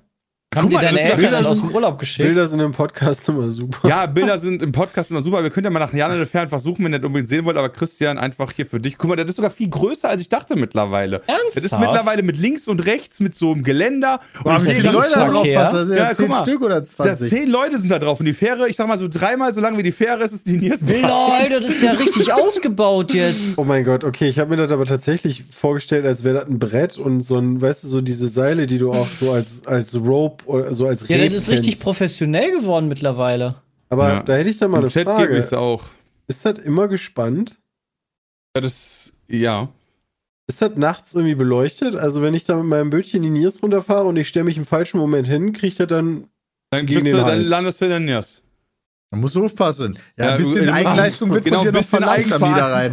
[0.56, 2.26] Haben mal, deine Eltern Bilder dann aus dem Urlaub geschickt?
[2.26, 3.88] Bilder sind im Podcast immer super.
[3.88, 5.44] Ja, Bilder sind im Podcast immer super.
[5.44, 7.28] Wir können ja mal nach Jan in der Ferne einfach suchen, wenn ihr das unbedingt
[7.28, 7.58] sehen wollt.
[7.58, 8.98] Aber Christian, einfach hier für dich.
[8.98, 11.22] Guck mal, das ist sogar viel größer, als ich dachte mittlerweile.
[11.28, 11.82] Das ist Ernsthaft?
[11.82, 14.22] mittlerweile mit links und rechts, mit so einem Geländer.
[14.42, 15.76] Wo haben ich die sehe Leute da drauf passen?
[15.76, 16.42] Das sind Ja, guck 10 mal.
[16.44, 17.30] Stück oder Da 20.
[17.30, 19.78] zehn Leute sind da drauf und die Fähre, ich sag mal so dreimal so lang
[19.78, 23.58] wie die Fähre ist, ist die Niers Lol, das ist ja richtig ausgebaut jetzt.
[23.58, 26.58] Oh mein Gott, okay, ich habe mir das aber tatsächlich vorgestellt, als wäre das ein
[26.58, 29.94] Brett und so ein, weißt du, so diese Seile, die du auch so als, als
[29.94, 33.56] Rope oder so als Ja, das ist richtig professionell geworden mittlerweile.
[33.90, 34.24] Aber Ja.
[34.24, 35.62] da hätte ich dann mal Im eine Chat gebe ich es Frage.
[35.62, 35.84] auch.
[36.28, 37.58] Ist das immer gespannt?
[38.56, 39.70] Ja, das, ja.
[40.48, 41.96] Ist das nachts irgendwie beleuchtet?
[41.96, 44.66] Also wenn ich da mit meinem Bötchen die Niers runterfahre und ich stelle mich im
[44.66, 46.26] falschen Moment hin, kriege ich das dann
[46.72, 47.46] Dann, Gegen den du, dann Hals.
[47.46, 48.42] landest du in der Niers.
[49.10, 49.98] Da musst du aufpassen.
[50.18, 52.42] Ja, Ja, ein bisschen du- Eigenleistung wird genau, von ein dir noch bisschen verlangt am
[52.42, 52.92] Niederrhein.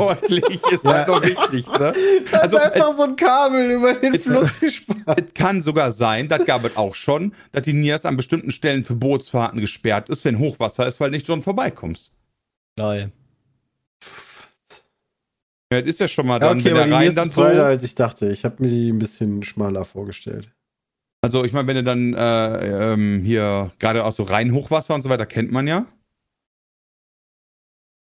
[0.70, 1.66] ist halt noch wichtig.
[1.66, 1.92] Ne?
[2.30, 5.04] Da Also, ist einfach so ein Kabel über den Jetzt- Fluss gespannt.
[5.06, 8.84] Es kann sogar sein, das gab es auch schon, dass die Niers an bestimmten Stellen
[8.84, 12.12] für Bootsfahrten gesperrt ist, wenn Hochwasser ist, weil du nicht dran vorbeikommst.
[12.78, 13.10] Lol.
[15.72, 17.56] Ja, das ist ja schon mal Ja, dann, okay, wenn der Rhein dann ist breiter,
[17.56, 17.62] so.
[17.62, 18.30] als ich dachte.
[18.30, 20.48] Ich habe mir die ein bisschen schmaler vorgestellt.
[21.22, 25.08] Also, ich meine, wenn du dann äh, ähm, hier gerade auch so Rheinhochwasser und so
[25.08, 25.86] weiter kennt man ja.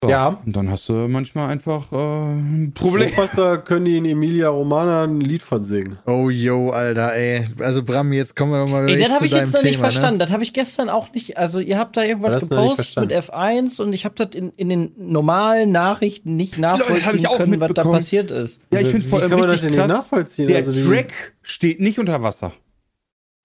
[0.04, 0.40] So, Ja.
[0.46, 3.10] Und dann hast du manchmal einfach äh, ein Problem.
[3.12, 5.98] Hochwasser können die in Emilia Romana ein Lied von singen.
[6.06, 7.46] Oh, yo, Alter, ey.
[7.60, 9.88] Also, Bram, jetzt kommen wir nochmal Ey, wirklich das habe ich jetzt noch nicht Thema,
[9.88, 9.92] ne?
[9.92, 10.20] verstanden.
[10.20, 11.38] Das habe ich gestern auch nicht.
[11.38, 14.70] Also, ihr habt da irgendwas nicht gepostet mit F1 und ich habe das in, in
[14.70, 18.62] den normalen Nachrichten nicht Leute, nachvollziehen auch können, was da passiert ist.
[18.72, 20.48] Ja, ich Also, finde vor allem kann man das richtig denn nicht nachvollziehen?
[20.50, 22.52] Der Also Track steht nicht unter Wasser.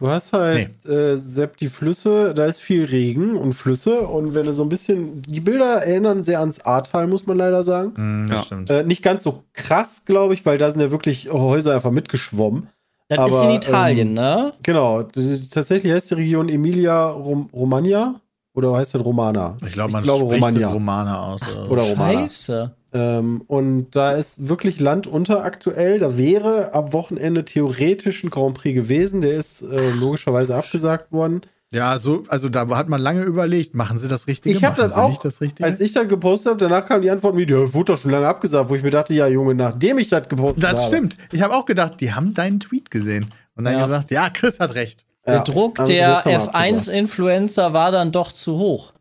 [0.00, 4.46] Du hast halt, äh, Sepp, die Flüsse, da ist viel Regen und Flüsse und wenn
[4.46, 8.26] du so ein bisschen, die Bilder erinnern sehr ans Ahrtal, muss man leider sagen.
[8.28, 8.42] Das Ja.
[8.44, 8.70] stimmt.
[8.70, 12.68] Äh, nicht ganz so krass, glaube ich, weil da sind ja wirklich Häuser einfach mitgeschwommen.
[13.08, 14.52] Das ist Aber, in Italien, ähm, ne?
[14.62, 18.20] Genau, tatsächlich heißt die Region Emilia Rom Romagna
[18.54, 19.56] oder heißt das Romana?
[19.66, 20.60] Ich glaube, man glaube, spricht Romagna.
[20.60, 21.42] das Romana aus.
[21.42, 22.20] Oder, Oder Romana.
[22.20, 22.70] Scheiße.
[22.92, 25.98] Ähm, und da ist wirklich Land unter aktuell.
[26.00, 29.20] Da wäre am Wochenende theoretisch ein Grand Prix gewesen.
[29.20, 31.42] Der ist äh, logischerweise abgesagt worden.
[31.72, 34.56] Ja, so, also da hat man lange überlegt, machen sie das Richtige?
[34.58, 35.68] Ich hab machen das auch- nicht das Richtige?
[35.68, 38.26] Als ich dann gepostet habe, danach kam die Antwort wie, der wurde doch schon lange
[38.26, 40.74] abgesagt, wo ich mir dachte, ja Junge, nachdem ich das gepostet habe.
[40.78, 41.16] das stimmt.
[41.30, 43.84] Ich habe auch gedacht, die haben deinen Tweet gesehen und dann Ja.
[43.84, 45.04] gesagt, ja, Chris hat recht.
[45.24, 46.88] Ja, Der Druck also der das haben wir abgesagt.
[46.88, 48.92] F1-Influencer war dann doch zu hoch.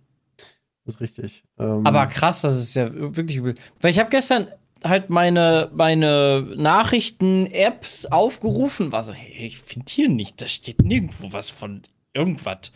[0.89, 1.43] Das ist richtig.
[1.59, 3.53] Ähm, Aber krass, das ist ja wirklich übel.
[3.79, 4.47] Weil ich habe gestern
[4.83, 11.31] halt meine, meine Nachrichten-Apps aufgerufen, war so, hey, ich finde hier nicht, da steht nirgendwo
[11.31, 12.71] was von irgendwas.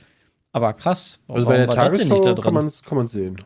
[0.52, 2.54] Aber krass, also bei der Tagesschau nicht da kann drin?
[2.54, 3.42] man es kann man's sehen.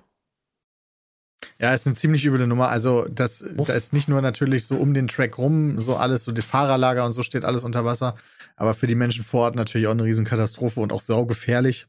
[1.60, 2.68] Ja, ist eine ziemlich üble Nummer.
[2.68, 3.68] Also, das, Uff.
[3.68, 7.06] da ist nicht nur natürlich so um den Track rum, so alles, so die Fahrerlager
[7.06, 8.16] und so steht alles unter Wasser,
[8.58, 11.88] aber für die Menschen vor Ort natürlich auch eine Riesenkatastrophe und auch saugefährlich.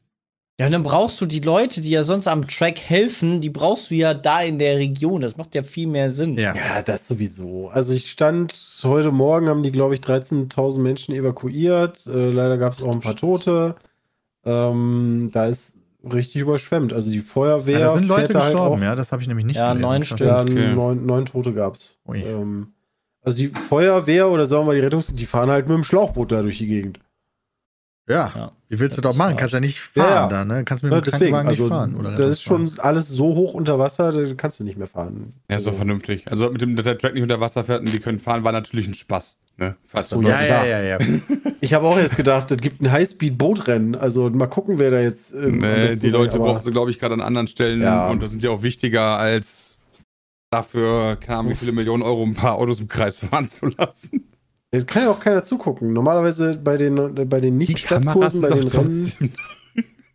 [0.59, 3.89] Ja, und dann brauchst du die Leute, die ja sonst am Track helfen, die brauchst
[3.91, 5.21] du ja da in der Region.
[5.21, 6.37] Das macht ja viel mehr Sinn.
[6.37, 6.53] Ja.
[6.53, 7.69] Ja, das sowieso.
[7.69, 8.53] Also ich stand
[8.83, 12.05] heute Morgen, haben die, glaube ich, 13.000 Menschen evakuiert.
[12.07, 13.75] Äh, leider gab es auch ein paar Tote.
[14.45, 16.93] Ähm, da ist richtig überschwemmt.
[16.93, 17.79] Also die Feuerwehr.
[17.79, 19.73] Ja, da sind Leute da halt gestorben, auch- ja, das habe ich nämlich nicht Ja,
[19.73, 20.17] neun Krass.
[20.19, 20.27] Stück.
[20.27, 20.73] Ja, Okay.
[20.73, 21.97] neun, neun Tote gab es.
[22.07, 22.21] Ui.
[22.21, 22.73] Ähm,
[23.21, 26.31] also die Feuerwehr oder sagen wir mal die Rettungs, die fahren halt mit dem Schlauchboot
[26.31, 26.99] da durch die Gegend.
[28.09, 28.31] Ja.
[28.35, 28.51] Ja.
[28.69, 29.35] Wie willst du Das machen?
[29.37, 30.27] Kannst ja nicht fahren ja.
[30.27, 30.63] da, ne?
[30.63, 31.95] Kannst mit Ja, dem Krankenwagen nicht fahren.
[31.95, 35.33] Oder das ist schon alles so hoch unter Wasser, da kannst du nicht mehr fahren.
[35.49, 36.23] Ja, ist doch Also, vernünftig.
[36.29, 38.51] Also mit dem, dass der Track nicht unter Wasser fährt und die können fahren, war
[38.51, 39.39] natürlich ein Spaß.
[39.57, 39.75] Ne?
[39.85, 40.97] Fast so, Ja, ja, ja, ja.
[41.61, 43.95] ich habe auch jetzt gedacht, es gibt ein Highspeed-Bootrennen.
[43.95, 45.33] Also mal gucken, wer da jetzt.
[45.33, 47.81] ähm, Nee, die Leute aber- brauchen sie, glaube ich, gerade an anderen Stellen.
[47.81, 48.07] Ja.
[48.09, 49.77] Und das sind ja auch wichtiger, als
[50.51, 54.29] dafür, keine Ahnung, wie viele Millionen Euro ein paar Autos im Kreis fahren zu lassen.
[54.71, 55.93] Es kann ja auch keiner zugucken.
[55.93, 56.95] Normalerweise bei den,
[57.27, 59.33] bei den Nicht-Stadtkursen, bei den Rennen.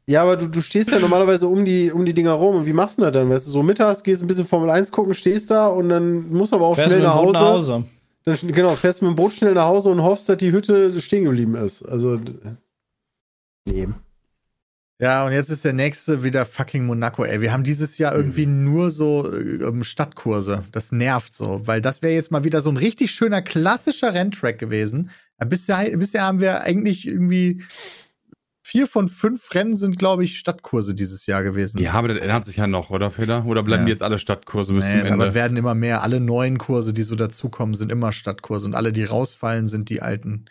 [0.07, 2.57] Ja, aber du, du stehst ja normalerweise um die, um die Dinger rum.
[2.57, 3.30] Und wie machst du das dann?
[3.30, 6.52] Weißt du, so mittags gehst ein bisschen Formel 1 gucken, stehst da und dann musst
[6.52, 7.32] du aber auch Fährst schnell nach Hause.
[7.32, 7.84] nach Hause.
[8.24, 11.24] Dann, genau, fährst mit dem Boot schnell nach Hause und hoffst, dass die Hütte stehen
[11.24, 11.82] geblieben ist.
[11.82, 12.20] Also.
[13.66, 13.88] Nee.
[15.01, 17.40] Ja, und jetzt ist der nächste wieder fucking Monaco, ey.
[17.40, 20.62] Wir haben dieses Jahr irgendwie nur so äh, ähm, Stadtkurse.
[20.70, 24.59] Das nervt so, weil das wäre jetzt mal wieder so ein richtig schöner klassischer Renntrack
[24.59, 25.11] gewesen.
[25.36, 27.62] Aber bisher, bisher haben wir eigentlich irgendwie
[28.62, 31.80] vier von fünf Rennen sind, glaube ich, Stadtkurse dieses Jahr gewesen.
[31.82, 33.45] Ja, aber das ändert sich ja noch, oder Peter?
[33.47, 33.86] Oder bleiben Ja.
[33.86, 35.26] die jetzt alle Stadtkurse bis Nee, zum aber Ende?
[35.26, 36.03] es werden immer mehr.
[36.03, 38.64] Alle neuen Kurse, die so dazukommen, sind immer Stadtkurse.
[38.66, 40.47] Und alle, die rausfallen, sind die alten.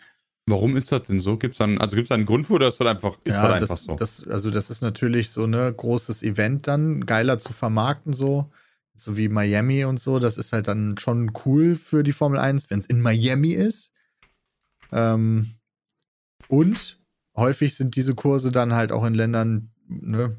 [0.46, 1.38] Warum ist das denn so?
[1.38, 3.44] Gibt's dann, also gibt es da einen Grund für oder ist das einfach, ist das
[3.44, 3.96] einfach das, so?
[3.96, 8.50] das, also das ist natürlich so ein ne, großes Event dann, geiler zu vermarkten so.
[8.96, 10.18] So wie Miami und so.
[10.20, 13.92] Das ist halt dann schon cool für die Formel 1, wenn es in Miami ist.
[14.92, 15.54] Ähm,
[16.46, 17.00] und
[17.34, 20.36] häufig sind diese Kurse dann halt auch in Ländern, ne,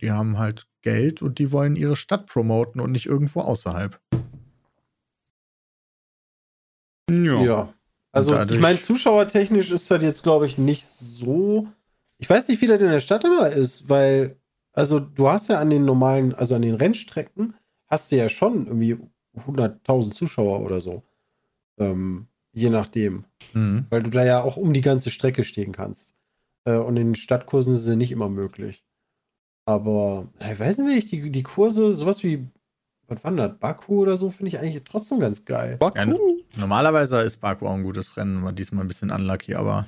[0.00, 3.98] die haben halt Geld und die wollen ihre Stadt promoten und nicht irgendwo außerhalb.
[7.10, 7.42] ja.
[7.42, 7.74] Ja.
[8.12, 11.68] Also, dadurch- ich meine, zuschauertechnisch ist das jetzt, glaube ich, nicht so.
[12.18, 14.36] Ich weiß nicht, wie das in der Stadt immer ist, weil,
[14.72, 17.54] also, du hast ja an den normalen, also an den Rennstrecken,
[17.88, 18.98] hast du ja schon irgendwie
[19.46, 21.02] 100.000 Zuschauer oder so.
[21.78, 23.24] Ähm, je nachdem.
[23.54, 23.86] Mhm.
[23.90, 26.14] Weil du da ja auch um die ganze Strecke stehen kannst.
[26.64, 28.84] Äh, und in den Stadtkursen ist es ja nicht immer möglich.
[29.64, 32.46] Aber, ich weiß nicht, die, die Kurse, sowas wie,
[33.14, 35.78] was war das, Baku oder so, finde ich eigentlich trotzdem ganz geil.
[35.94, 36.06] Ja,
[36.56, 39.86] normalerweise ist Baku auch ein gutes Rennen, war diesmal ein bisschen unlucky, aber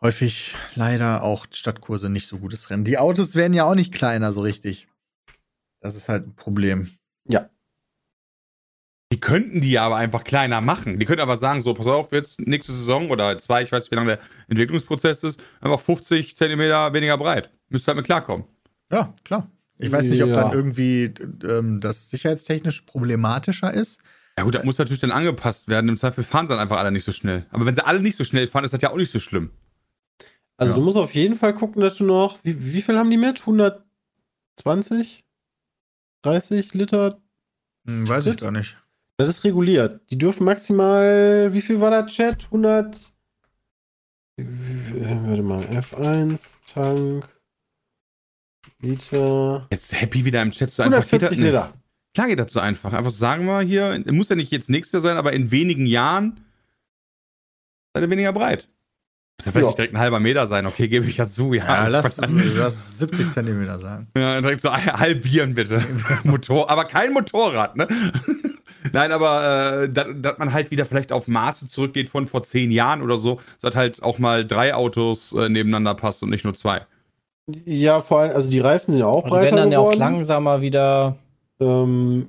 [0.00, 2.84] häufig leider auch Stadtkurse nicht so gutes Rennen.
[2.84, 4.88] Die Autos werden ja auch nicht kleiner so richtig.
[5.80, 6.90] Das ist halt ein Problem.
[9.14, 10.98] Die könnten die ja aber einfach kleiner machen.
[10.98, 13.92] Die könnten aber sagen, so, pass auf, jetzt nächste Saison oder zwei, ich weiß nicht,
[13.92, 17.48] wie lange der Entwicklungsprozess ist, einfach 50 Zentimeter weniger breit.
[17.68, 18.44] Müsst ihr halt mit klarkommen.
[18.90, 19.48] Ja, klar.
[19.78, 20.36] Ich weiß nicht, ob Ja.
[20.44, 21.12] dann irgendwie
[21.48, 24.00] ähm, das sicherheitstechnisch problematischer ist.
[24.38, 25.88] Ja gut, das muss natürlich dann angepasst werden.
[25.88, 27.46] Im Zweifel fahren sie dann einfach alle nicht so schnell.
[27.50, 29.50] Aber wenn sie alle nicht so schnell fahren, ist das ja auch nicht so schlimm.
[30.56, 30.78] Also Ja.
[30.78, 33.40] du musst auf jeden Fall gucken, dass du noch, wie, wie viel haben die mit?
[33.40, 35.24] 120?
[36.22, 37.20] 30 Liter?
[37.86, 38.40] Hm, weiß ich Shit.
[38.40, 38.76] gar nicht.
[39.16, 40.00] Das ist reguliert.
[40.10, 42.44] Die dürfen maximal, wie viel war das, Chat?
[42.46, 43.12] 100?
[44.36, 47.28] Äh, Warte mal, F1, Tank,
[48.84, 49.66] Liter.
[49.72, 50.98] Jetzt Happy wieder im Chat so einfach.
[50.98, 51.72] 140 geht das- Liter.
[52.14, 52.92] Klar geht das so einfach.
[52.92, 56.40] Einfach sagen wir hier, muss ja nicht jetzt nächstes Jahr sein, aber in wenigen Jahren
[57.92, 58.68] seid ihr weniger breit.
[59.40, 59.68] Muss ja vielleicht Ja.
[59.68, 61.54] nicht direkt ein halber Meter sein, okay, gebe ich ja zu.
[61.54, 62.18] Ja, Ja, lass,
[62.56, 64.06] lass 70 Zentimeter sagen.
[64.16, 65.82] Ja, direkt so halbieren bitte.
[66.22, 67.88] Motor, aber kein Motorrad, ne?
[68.92, 72.70] Nein, aber äh, dass dass man halt wieder vielleicht auf Maße zurückgeht von vor zehn
[72.70, 76.54] Jahren oder so, dass halt auch mal drei Autos äh, nebeneinander passt und nicht nur
[76.54, 76.86] zwei.
[77.64, 79.78] Ja, vor allem, also die Reifen sind ja auch Und die breiter werden dann ja
[79.78, 79.98] auch geworden.
[80.14, 81.16] langsamer wieder.
[81.60, 82.28] Ähm,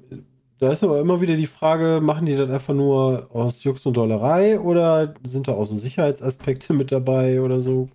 [0.60, 3.96] da ist aber immer wieder die Frage, machen die das einfach nur aus Jux und
[3.98, 7.90] Dollerei oder sind da auch so Sicherheitsaspekte mit dabei oder so?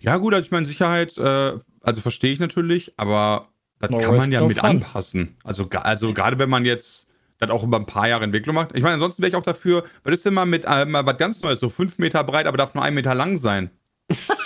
[0.00, 3.48] Ja, gut, also ich meine, Sicherheit, äh, also verstehe ich natürlich, aber
[3.78, 4.68] das No kann man ja mit fun.
[4.70, 5.36] anpassen.
[5.44, 7.08] Also, also gerade wenn man jetzt
[7.38, 8.70] das auch über ein paar Jahre Entwicklung macht.
[8.74, 11.16] Ich meine, ansonsten wäre ich auch dafür, was ist denn mal mit äh, mal was
[11.16, 13.70] ganz Neues, so fünf Meter breit, aber darf nur ein Meter lang sein.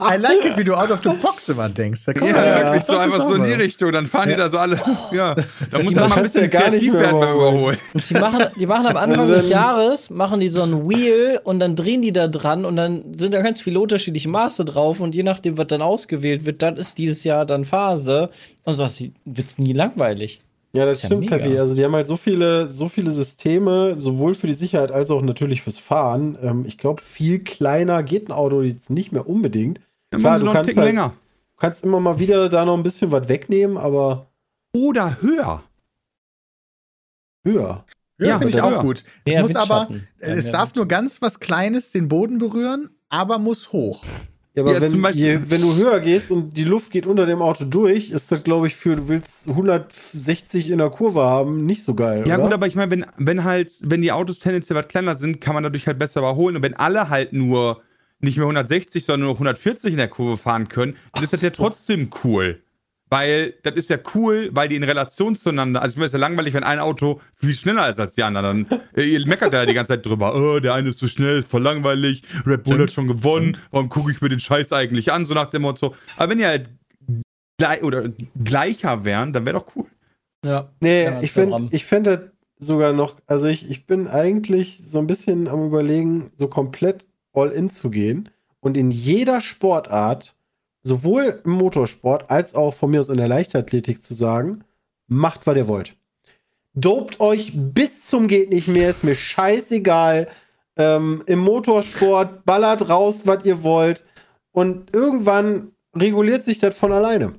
[0.00, 2.04] I like it, wie du out of the box immer denkst.
[2.06, 3.52] Da Ja, wirklich so einfach so in die.
[3.52, 3.92] Richtung.
[3.92, 4.36] Dann fahren die Ja.
[4.38, 4.80] da so alle.
[5.12, 5.34] Ja,
[5.70, 7.78] da muss Die man mal ein bisschen gar kreativ werden beim überholen.
[8.08, 11.60] Die machen, die machen am Anfang Also des Jahres, machen die so ein Wheel und
[11.60, 15.14] dann drehen die da dran und dann sind da ganz viele unterschiedliche Maße drauf und
[15.14, 18.30] je nachdem, was dann ausgewählt wird, dann ist dieses Jahr dann Phase
[18.64, 18.86] und so
[19.24, 20.40] wird es nie langweilig.
[20.74, 21.36] Ja, das Ist ja stimmt, mega.
[21.36, 21.58] Peppi.
[21.58, 25.20] Also die haben halt so viele, so viele Systeme, sowohl für die Sicherheit als auch
[25.20, 26.38] natürlich fürs Fahren.
[26.42, 29.80] Ähm, ich glaube, viel kleiner geht ein Auto jetzt nicht mehr unbedingt.
[30.10, 31.08] Dann Klar, machen sie du noch kannst halt- länger.
[31.54, 34.26] Du kannst immer mal wieder da noch ein bisschen was wegnehmen, aber
[34.74, 35.62] Oder höher.
[37.46, 37.84] höher.
[38.18, 39.04] Ja, Ja, finde ich auch gut.
[39.24, 39.88] Es Mehr muss aber,
[40.20, 44.04] äh, Ja, es darf nur ganz was Kleines den Boden berühren, aber muss hoch.
[44.54, 47.40] Ja, aber Ja, wenn, je, wenn du höher gehst und die Luft geht unter dem
[47.40, 51.82] Auto durch, ist das, glaube ich, für du willst 160 in der Kurve haben, nicht
[51.84, 52.24] so geil.
[52.26, 52.44] Ja, oder?
[52.44, 55.54] gut, aber ich meine, wenn, wenn halt, wenn die Autos tendenziell was kleiner sind, kann
[55.54, 56.56] man dadurch halt besser überholen.
[56.56, 57.82] Und wenn alle halt nur
[58.20, 61.50] nicht mehr 160, sondern nur 140 in der Kurve fahren können, dann ist das ja
[61.50, 62.62] trotzdem cool.
[63.12, 66.18] Weil das ist ja cool, weil die in Relation zueinander, also ich meine, es ist
[66.18, 68.66] ja langweilig, wenn ein Auto viel schneller ist als die anderen.
[68.66, 71.08] Dann, äh, ihr meckert da ja die ganze Zeit drüber, oh, der eine ist zu
[71.08, 74.72] schnell, ist voll langweilig, Red Bull hat schon gewonnen, warum gucke ich mir den Scheiß
[74.72, 75.94] eigentlich an, so nach dem Motto.
[76.16, 76.70] Aber wenn ihr halt
[77.58, 78.08] gleich, oder
[78.42, 79.88] gleicher wären, dann wäre doch cool.
[80.42, 80.70] Ja.
[80.80, 82.20] Nee, Ja, ich finde ich find das
[82.58, 87.50] sogar noch, also ich, ich bin eigentlich so ein bisschen am überlegen, so komplett all
[87.50, 90.34] in zu gehen und in jeder Sportart,
[90.82, 94.64] sowohl im Motorsport als auch von mir aus in der Leichtathletik zu sagen,
[95.06, 95.96] macht, was ihr wollt.
[96.74, 100.28] Dopt euch bis zum geht nicht mehr, ist mir scheißegal.
[100.76, 104.04] Ähm, Im Motorsport ballert raus, was ihr wollt.
[104.52, 107.34] Und irgendwann reguliert sich das von alleine.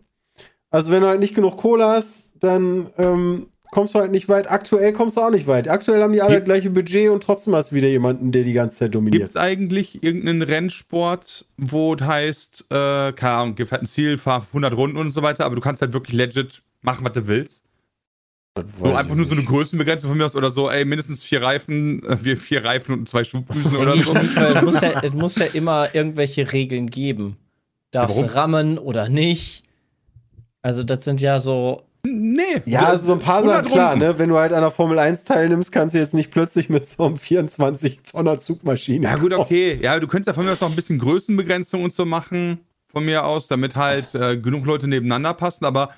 [0.69, 4.49] Also wenn du halt nicht genug Kohle hast, dann ähm, kommst du halt nicht weit.
[4.49, 5.67] Aktuell kommst du auch nicht weit.
[5.67, 8.53] Aktuell haben die alle das gleiche Budget und trotzdem hast du wieder jemanden, der die
[8.53, 9.29] ganze Zeit Gibt dominiert.
[9.29, 14.45] es eigentlich irgendeinen Rennsport, wo es heißt, äh, keine Ahnung, gibt halt ein Ziel, fahr
[14.47, 17.63] 100 Runden und so weiter, aber du kannst halt wirklich legit machen, was du willst?
[18.79, 22.03] So einfach nur so eine Größenbegrenzung von mir aus oder so, ey, mindestens vier Reifen,
[22.03, 24.13] äh, wir vier Reifen und zwei Schubdüsen oder so.
[24.15, 27.37] es muss, ja, es muss ja immer irgendwelche Regeln geben.
[27.89, 29.63] Darfst du rammen oder nicht?
[30.61, 31.83] Also, das sind ja so.
[32.05, 32.61] Nee.
[32.65, 34.17] Ja, also so ein paar 100 Sachen klar, ne?
[34.17, 37.05] Wenn du halt an der Formel 1 teilnimmst, kannst du jetzt nicht plötzlich mit so
[37.05, 39.05] einem 24-Tonner Zugmaschine.
[39.05, 39.79] Ja, gut, okay.
[39.81, 43.05] Ja, du könntest ja von mir aus noch ein bisschen Größenbegrenzung und so machen, von
[43.05, 45.91] mir aus, damit halt äh, genug Leute nebeneinander passen, aber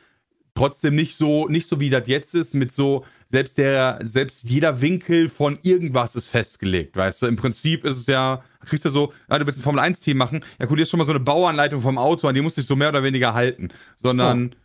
[0.54, 4.82] trotzdem nicht so, nicht so wie das jetzt ist, mit so, selbst der, selbst jeder
[4.82, 7.26] Winkel von irgendwas ist festgelegt, weißt du?
[7.26, 10.46] Im Prinzip ist es ja, kriegst du so, ja, du willst ein Formel 1-Team machen,
[10.60, 12.68] ja, hier ist schon mal so eine Bauanleitung vom Auto, an die musst du dich
[12.68, 13.70] so mehr oder weniger halten,
[14.02, 14.56] sondern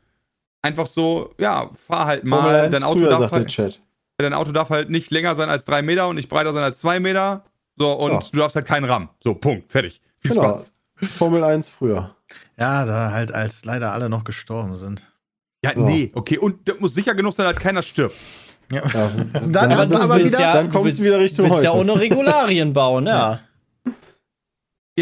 [0.63, 3.81] einfach so, ja, fahr halt mal, Formel 1 dein Auto früher, darf halt, Chat.
[4.19, 6.81] dein Auto darf halt nicht länger sein als drei Meter und nicht breiter sein als
[6.81, 7.45] zwei Meter.
[7.77, 8.21] So, und Ja.
[8.33, 9.09] du darfst halt keinen RAM.
[9.25, 9.71] So, Punkt.
[9.73, 10.01] Fertig.
[10.19, 10.43] Viel Genau.
[10.45, 10.73] Spaß.
[11.17, 12.15] Formel 1 früher.
[12.59, 15.03] Ja, da halt als leider alle noch gestorben sind.
[15.65, 15.79] Ja, Ja.
[15.81, 16.37] nee, okay.
[16.39, 18.15] Und das muss sicher genug sein, dass keiner stirbt.
[18.71, 18.83] Ja.
[18.93, 19.11] Ja,
[19.51, 20.39] Dann du du aber wieder.
[20.39, 21.81] ja- dann du kommst willst- du wieder Richtung Du willst ja heute.
[21.91, 23.13] ohne Regularien bauen, ja.
[23.19, 23.41] Ja,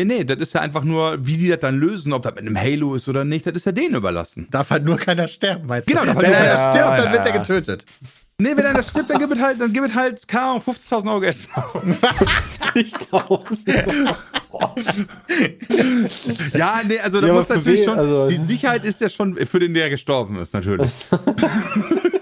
[0.04, 2.58] nee, das ist ja einfach nur, wie die das dann lösen, ob das mit einem
[2.58, 4.46] Halo ist oder nicht, das ist ja denen überlassen.
[4.50, 5.92] Darf halt nur keiner sterben, meinst du?
[5.94, 7.38] Genau, darf halt Wenn nur einer stirbt, dann Ja, wird er ja.
[7.38, 7.84] getötet.
[8.40, 11.08] Nee, wenn einer stirbt, dann gibt es halt, dann gibt es halt, keine Ahnung, 50.000
[11.10, 11.36] Euro Geld.
[12.74, 14.16] 50.000.
[16.56, 17.84] ja, nee, also da Ja, muss natürlich wen?
[17.86, 20.90] schon, Also- die Sicherheit ist ja schon für den, der gestorben ist, natürlich.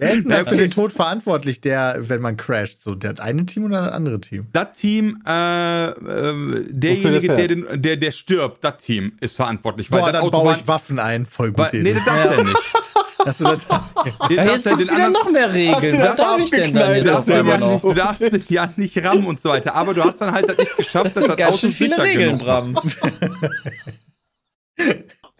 [0.00, 0.70] Wer ist denn da für den.
[0.70, 2.82] Tod verantwortlich, der, wenn man crasht?
[2.82, 4.46] So, das eine Team oder das andere Team?
[4.52, 9.90] Das Team, äh, äh, derjenige, der der, den, der, der stirbt, das Team ist verantwortlich.
[9.92, 11.26] Weil Boah, das dann Auto baue ich Waffen ein.
[11.26, 12.56] Voll gute weil, Nee, das darfst du ja nicht.
[13.26, 13.66] Hast du das?
[13.66, 15.96] Den Ja, darfst jetzt du ja gibt's den wieder anderen- noch mehr Regeln.
[15.96, 17.80] du Was das darf ich denn dann jetzt Du darfst, ja, einmal ja, noch?
[17.82, 19.74] du darfst ja nicht rammen und so weiter.
[19.74, 22.74] Aber du hast dann halt das nicht geschafft, Das sind ganz schön viele Regeln, Bram.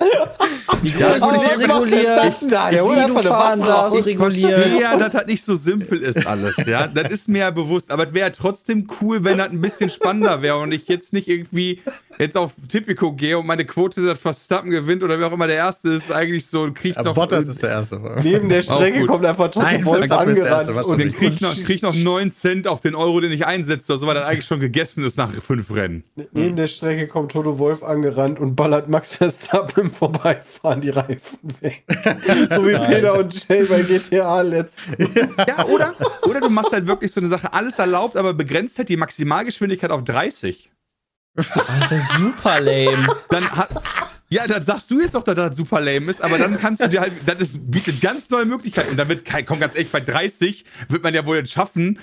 [0.82, 4.80] Die Ja, Größe gut, wird reguliert, Da, der holt wie du fahren darfst, reguliert.
[4.80, 6.86] ja, dass das nicht so simpel ist alles, ja.
[6.86, 7.90] Das ist mir ja bewusst.
[7.90, 11.28] Aber es wäre trotzdem cool, wenn das ein bisschen spannender wäre und ich jetzt nicht
[11.28, 11.80] irgendwie
[12.18, 15.57] jetzt auf Tipico gehe und meine Quote, dass Verstappen gewinnt oder wer auch immer der
[15.57, 17.14] Erste ist, eigentlich so kriegt Aber noch...
[17.14, 18.01] Bottas ist der Erste.
[18.22, 20.38] Neben der Strecke kommt einfach Toto der angerannt.
[20.38, 21.18] Erste, und den nicht.
[21.18, 24.07] krieg ich, noch, krieg noch 9 Cent auf den Euro, den ich einsetze, oder so,
[24.07, 26.05] weil das eigentlich schon gegessen ist nach fünf Rennen.
[26.32, 31.38] Neben der Strecke kommt Toto Wolf angerannt und ballert Max Verstappen im Vorbeifahren die Reifen
[31.61, 31.84] weg.
[31.88, 35.11] so wie Peter und Jay bei GTA letztens.
[35.47, 38.88] Ja, oder, oder du machst halt wirklich so eine Sache, alles erlaubt, aber begrenzt halt
[38.88, 40.70] die Maximalgeschwindigkeit auf 30.
[41.35, 43.09] Das ist ja super lame.
[43.31, 43.70] Dann hat.
[44.33, 46.89] Ja, dann sagst du jetzt doch, dass das super lame ist, aber dann kannst du
[46.89, 48.93] dir halt, das ist, bietet ganz neue Möglichkeiten.
[48.93, 51.99] Und dann wird kein, komm ganz echt, bei 30 wird man ja wohl jetzt schaffen,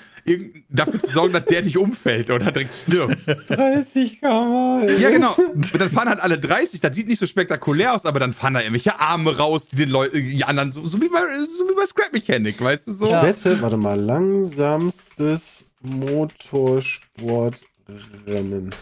[0.68, 3.26] dafür zu sorgen, dass der nicht umfällt oder direkt stirbt.
[3.48, 4.88] 30 km.
[5.00, 5.36] Ja, genau.
[5.36, 8.52] Und dann fahren halt alle 30, das sieht nicht so spektakulär aus, aber dann fahren
[8.52, 11.74] da irgendwelche Arme raus, die den Leuten, die anderen, so, so wie bei, so wie
[11.74, 13.08] bei Scrap Mechanic, weißt du so?
[13.08, 13.22] Ja.
[13.22, 18.74] Wette, warte mal, langsamstes Motorsportrennen.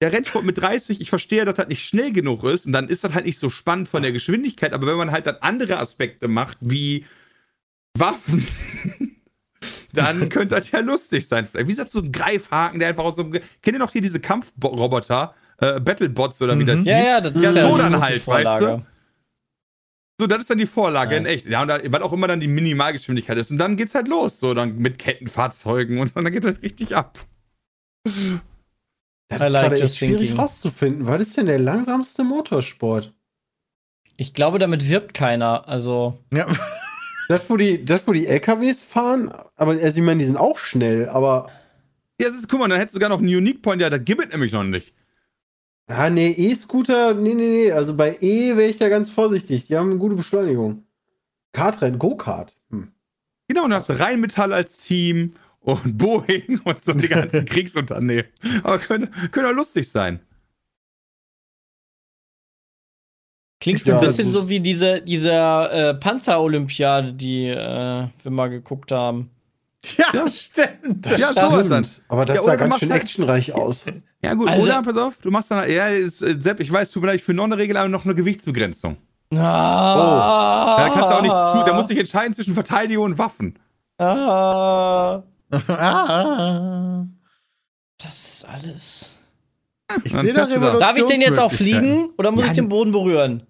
[0.00, 3.04] Der Rennsport mit 30, ich verstehe, dass das nicht schnell genug ist und dann ist
[3.04, 6.26] das halt nicht so spannend von der Geschwindigkeit, aber wenn man halt dann andere Aspekte
[6.28, 7.04] macht, wie
[7.98, 8.46] Waffen,
[9.92, 11.46] dann könnte das ja lustig sein.
[11.46, 11.66] Vielleicht.
[11.66, 13.32] Wie gesagt, so ein Greifhaken, der einfach aus so einem.
[13.32, 15.34] Kennt ihr noch hier diese Kampfroboter?
[15.62, 16.66] äh, Battlebots oder wie Mhm.
[16.66, 17.04] das Ja, hieß.
[17.06, 18.66] ja, das Ja, ist ja so dann halt, Vorlage.
[18.66, 18.82] weißt
[20.18, 21.32] So, das ist dann die Vorlage in Nice.
[21.32, 21.46] echt.
[21.46, 23.50] Ja, und da, was auch immer dann die Minimalgeschwindigkeit ist.
[23.50, 24.40] Und dann geht's halt los.
[24.40, 27.18] So, dann mit Kettenfahrzeugen und so, dann geht das richtig ab.
[29.30, 30.36] Das I ist like echt schwierig thinking.
[30.38, 31.06] rauszufinden.
[31.06, 33.14] Was ist denn der langsamste Motorsport?
[34.16, 35.66] Ich glaube, damit wirbt keiner.
[35.68, 36.46] Also, Ja.
[37.28, 40.58] Das, wo die, das, wo die LKWs fahren, aber also ich meine, die sind auch
[40.58, 41.48] schnell, aber.
[42.20, 43.80] Ja, das ist, guck mal, dann hättest du sogar noch einen Unique Point.
[43.80, 44.92] Ja, da gibt es nämlich noch nicht.
[45.86, 47.72] Ah, nee, E-Scooter, nee, nee, nee.
[47.72, 49.68] Also bei E wäre ich da ganz vorsichtig.
[49.68, 50.82] Die haben eine gute Beschleunigung.
[51.52, 52.56] Kartrennen, Go-Kart.
[52.70, 52.92] Hm.
[53.48, 58.26] Genau, und hast du Rheinmetall als Team und Boeing und so die ganzen Kriegsunternehmen.
[58.62, 60.20] Aber könnte, könnte auch lustig sein.
[63.60, 68.48] klingt Ja, ein bisschen also- so wie diese, diese äh, Panzer-Olympiade, die äh, wir mal
[68.48, 69.30] geguckt haben.
[70.12, 71.06] Ja, stimmt.
[71.06, 71.86] Ja, Das sowas dann.
[72.08, 73.86] Aber das Ja, sah ganz schön halt- actionreich aus.
[74.22, 76.90] Ja, gut, Also- oder pass auf, du machst dann, ja, ist, äh, Sepp, ich weiß,
[76.90, 78.96] tut mir leid, für noch eine Regel, aber noch eine Gewichtsbegrenzung.
[79.32, 83.04] Ah, Ja, da kannst du auch nicht zu, da musst du dich entscheiden zwischen Verteidigung
[83.06, 83.58] und Waffen.
[83.98, 85.22] Ah,
[85.68, 87.06] ah,
[87.98, 89.16] das ist alles.
[90.04, 90.44] ich sehe da.
[90.44, 90.80] Revolution.
[90.80, 93.42] Darf ich den jetzt auch fliegen oder muss Ja, ich den Boden berühren?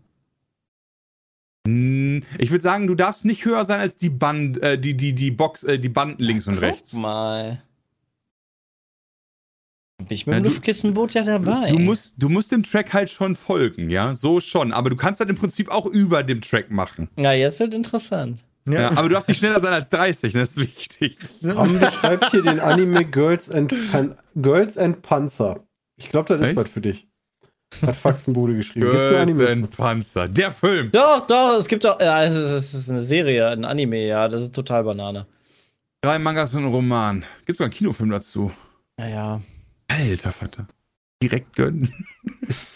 [1.67, 5.15] Hm, Ich würde sagen, du darfst nicht höher sein als die Band, äh, die, die,
[5.15, 6.93] die Box, äh, die Banden links und rechts.
[6.93, 7.63] Guck mal.
[9.99, 11.69] Bin ich mit Ja, dem du- Luftkissenboot ja dabei.
[11.69, 14.73] Du musst, du musst dem Track halt schon folgen, ja, so schon.
[14.73, 17.11] Aber du kannst halt im Prinzip auch über dem Track machen.
[17.17, 18.41] ja, jetzt wird interessant.
[18.73, 18.91] Ja, Ja.
[18.93, 21.19] aber du darfst nicht schneller sein als 30, das ist wichtig.
[21.43, 25.61] Ram beschreibt hier den Anime Girls and, Pan Girls and Panzer.
[25.97, 26.57] Ich glaube, das ist Echt?
[26.57, 27.07] was für dich.
[27.83, 28.91] Hat Faxenbude geschrieben.
[28.91, 29.49] Girls Anime?
[29.49, 30.91] and Panzer, der Film.
[30.91, 32.01] Doch, doch, es gibt doch.
[32.01, 35.27] Ja, es ist, es ist eine Serie, ein Anime, ja, das ist total Banane.
[36.03, 37.25] Drei Mangas und ein Roman.
[37.45, 38.51] Gibt sogar einen Kinofilm dazu.
[38.97, 39.41] Naja.
[39.89, 40.67] Alter Vater.
[41.23, 41.93] Direkt gönnen.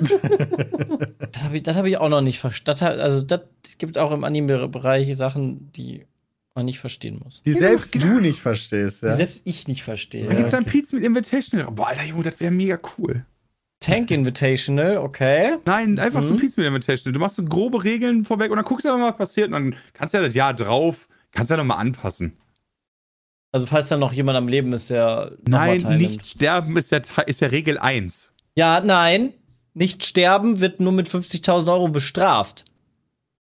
[0.00, 3.00] Das habe ich, das hab ich auch noch nicht verstanden.
[3.00, 3.40] Also, das
[3.78, 6.04] gibt auch im Anime-Bereich Sachen, die
[6.54, 7.42] man nicht verstehen muss.
[7.44, 8.06] Die selbst genau.
[8.06, 9.16] du nicht verstehst, Die ja.
[9.16, 10.26] selbst ich nicht verstehe.
[10.26, 11.70] Da gibt's dann Pizza mit Invitational.
[11.70, 13.26] Boah, Alter Junge, das wäre mega cool.
[13.80, 15.58] Tank Invitational, okay.
[15.66, 16.36] Nein, einfach so Mhm.
[16.36, 17.12] ein Pizza mit Invitational.
[17.12, 19.48] Du machst so grobe Regeln vorweg und dann guckst du mal, was passiert.
[19.48, 22.38] Und dann kannst du ja das Jahr drauf, kannst ja nochmal anpassen.
[23.52, 25.32] Also, falls da noch jemand am Leben ist, der.
[25.46, 28.32] Nein, nicht sterben ist ja, ist ja Regel 1.
[28.56, 29.32] Ja, nein.
[29.76, 32.64] Nicht sterben wird nur mit 50.000 Euro bestraft.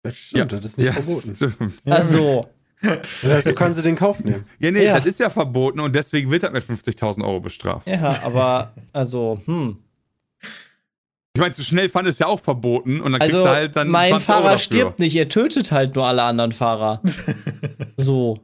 [0.02, 1.34] Das stimmt, das ist nicht verboten.
[1.36, 1.74] stimmt.
[1.86, 2.48] Also,
[2.82, 4.44] du kannst sie in Kauf nehmen.
[4.58, 4.96] Ja, nee, Ja.
[4.98, 7.86] das ist ja verboten und deswegen wird das mit 50.000 Euro bestraft.
[7.86, 9.78] ja, aber, also, hm.
[11.34, 13.76] Ich meine, zu schnell fahren ist ja auch verboten und dann Also, kriegst du halt
[13.76, 14.58] dann mein 20 Euro Fahrer dafür.
[14.58, 17.00] stirbt nicht, er tötet halt nur alle anderen Fahrer.
[17.96, 18.38] so.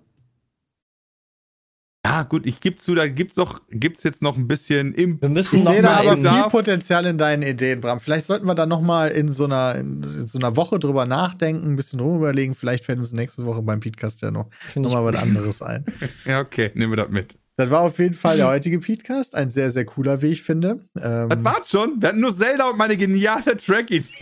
[2.14, 5.28] Ja, gut, ich gebe zu, da gibt's doch, gibt's jetzt noch ein bisschen im Wir
[5.28, 7.98] müssen Ich noch sehe da mal aber viel Potenzial in deinen Ideen, Bram.
[7.98, 11.72] Vielleicht sollten wir da noch mal in so einer, in so einer Woche drüber nachdenken,
[11.72, 12.54] ein bisschen rumüberlegen.
[12.54, 14.46] Vielleicht fällt uns nächste Woche beim Podcast ja noch,
[14.76, 15.84] noch mal was anderes ein.
[16.24, 17.36] Ja, okay, nehmen wir das mit.
[17.56, 19.34] Das war auf jeden Fall der heutige Podcast.
[19.34, 20.80] Ein sehr, sehr cooler, wie ich finde.
[21.00, 22.00] Ähm, Das war's schon.
[22.00, 24.12] Wir hatten nur Zelda und meine geniale Track-Idee.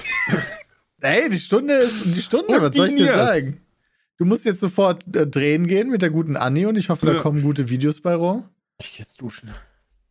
[1.00, 3.60] ey, die Stunde ist die Stunde, Und was soll ich dir sagen?
[4.18, 7.14] Du musst jetzt sofort äh, drehen gehen mit der guten Anni und ich hoffe, da
[7.14, 7.18] Ja.
[7.20, 8.44] kommen gute Videos bei rum.
[8.80, 9.50] Ich jetzt duschen.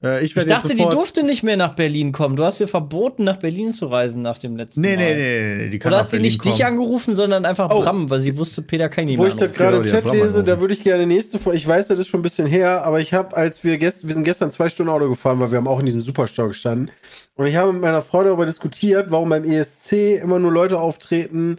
[0.04, 2.36] Äh, ich Ich dachte, die durfte nicht mehr nach Berlin kommen.
[2.36, 4.98] Du hast ihr verboten, nach Berlin zu reisen nach dem letzten nee, Mal.
[4.98, 6.64] nee, nee, nee, nee, die kann Oder hat sie Berlin nicht dich kommen.
[6.66, 7.82] angerufen, sondern einfach Oh.
[7.82, 10.44] Bram, weil sie wusste, Peter kann ihn Wo ich das gerade im die Chat lese,
[10.44, 11.60] da würde ich gerne nächste Folge.
[11.60, 14.16] Ich weiß, das ist schon ein bisschen her, aber ich habe, als wir gestern, wir
[14.16, 16.90] sind gestern zwei Stunden Auto gefahren, weil wir haben auch in diesem Superstau gestanden.
[17.36, 21.58] Und ich habe mit meiner Frau darüber diskutiert, warum beim ESC immer nur Leute auftreten,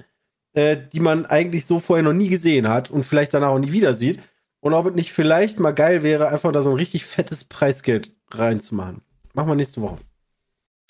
[0.54, 3.72] äh, die man eigentlich so vorher noch nie gesehen hat und vielleicht danach auch nie
[3.72, 4.20] wieder sieht.
[4.60, 8.12] Und ob es nicht vielleicht mal geil wäre, einfach da so ein richtig fettes Preisgeld
[8.30, 9.02] reinzumachen.
[9.34, 9.98] Machen wir nächste Woche.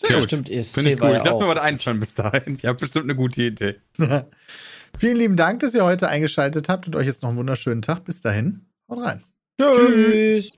[0.00, 0.28] Sehr gut.
[0.28, 1.10] stimmt, ESC Finde ich gut.
[1.10, 2.56] ja Ich lass mir was einfallen bis dahin.
[2.56, 3.76] Ich habe bestimmt eine gute Idee.
[4.98, 8.04] Vielen lieben Dank, dass ihr heute eingeschaltet habt und euch jetzt noch einen wunderschönen Tag.
[8.04, 8.66] Bis dahin.
[8.88, 9.24] Haut rein.
[9.60, 10.52] Tschüss.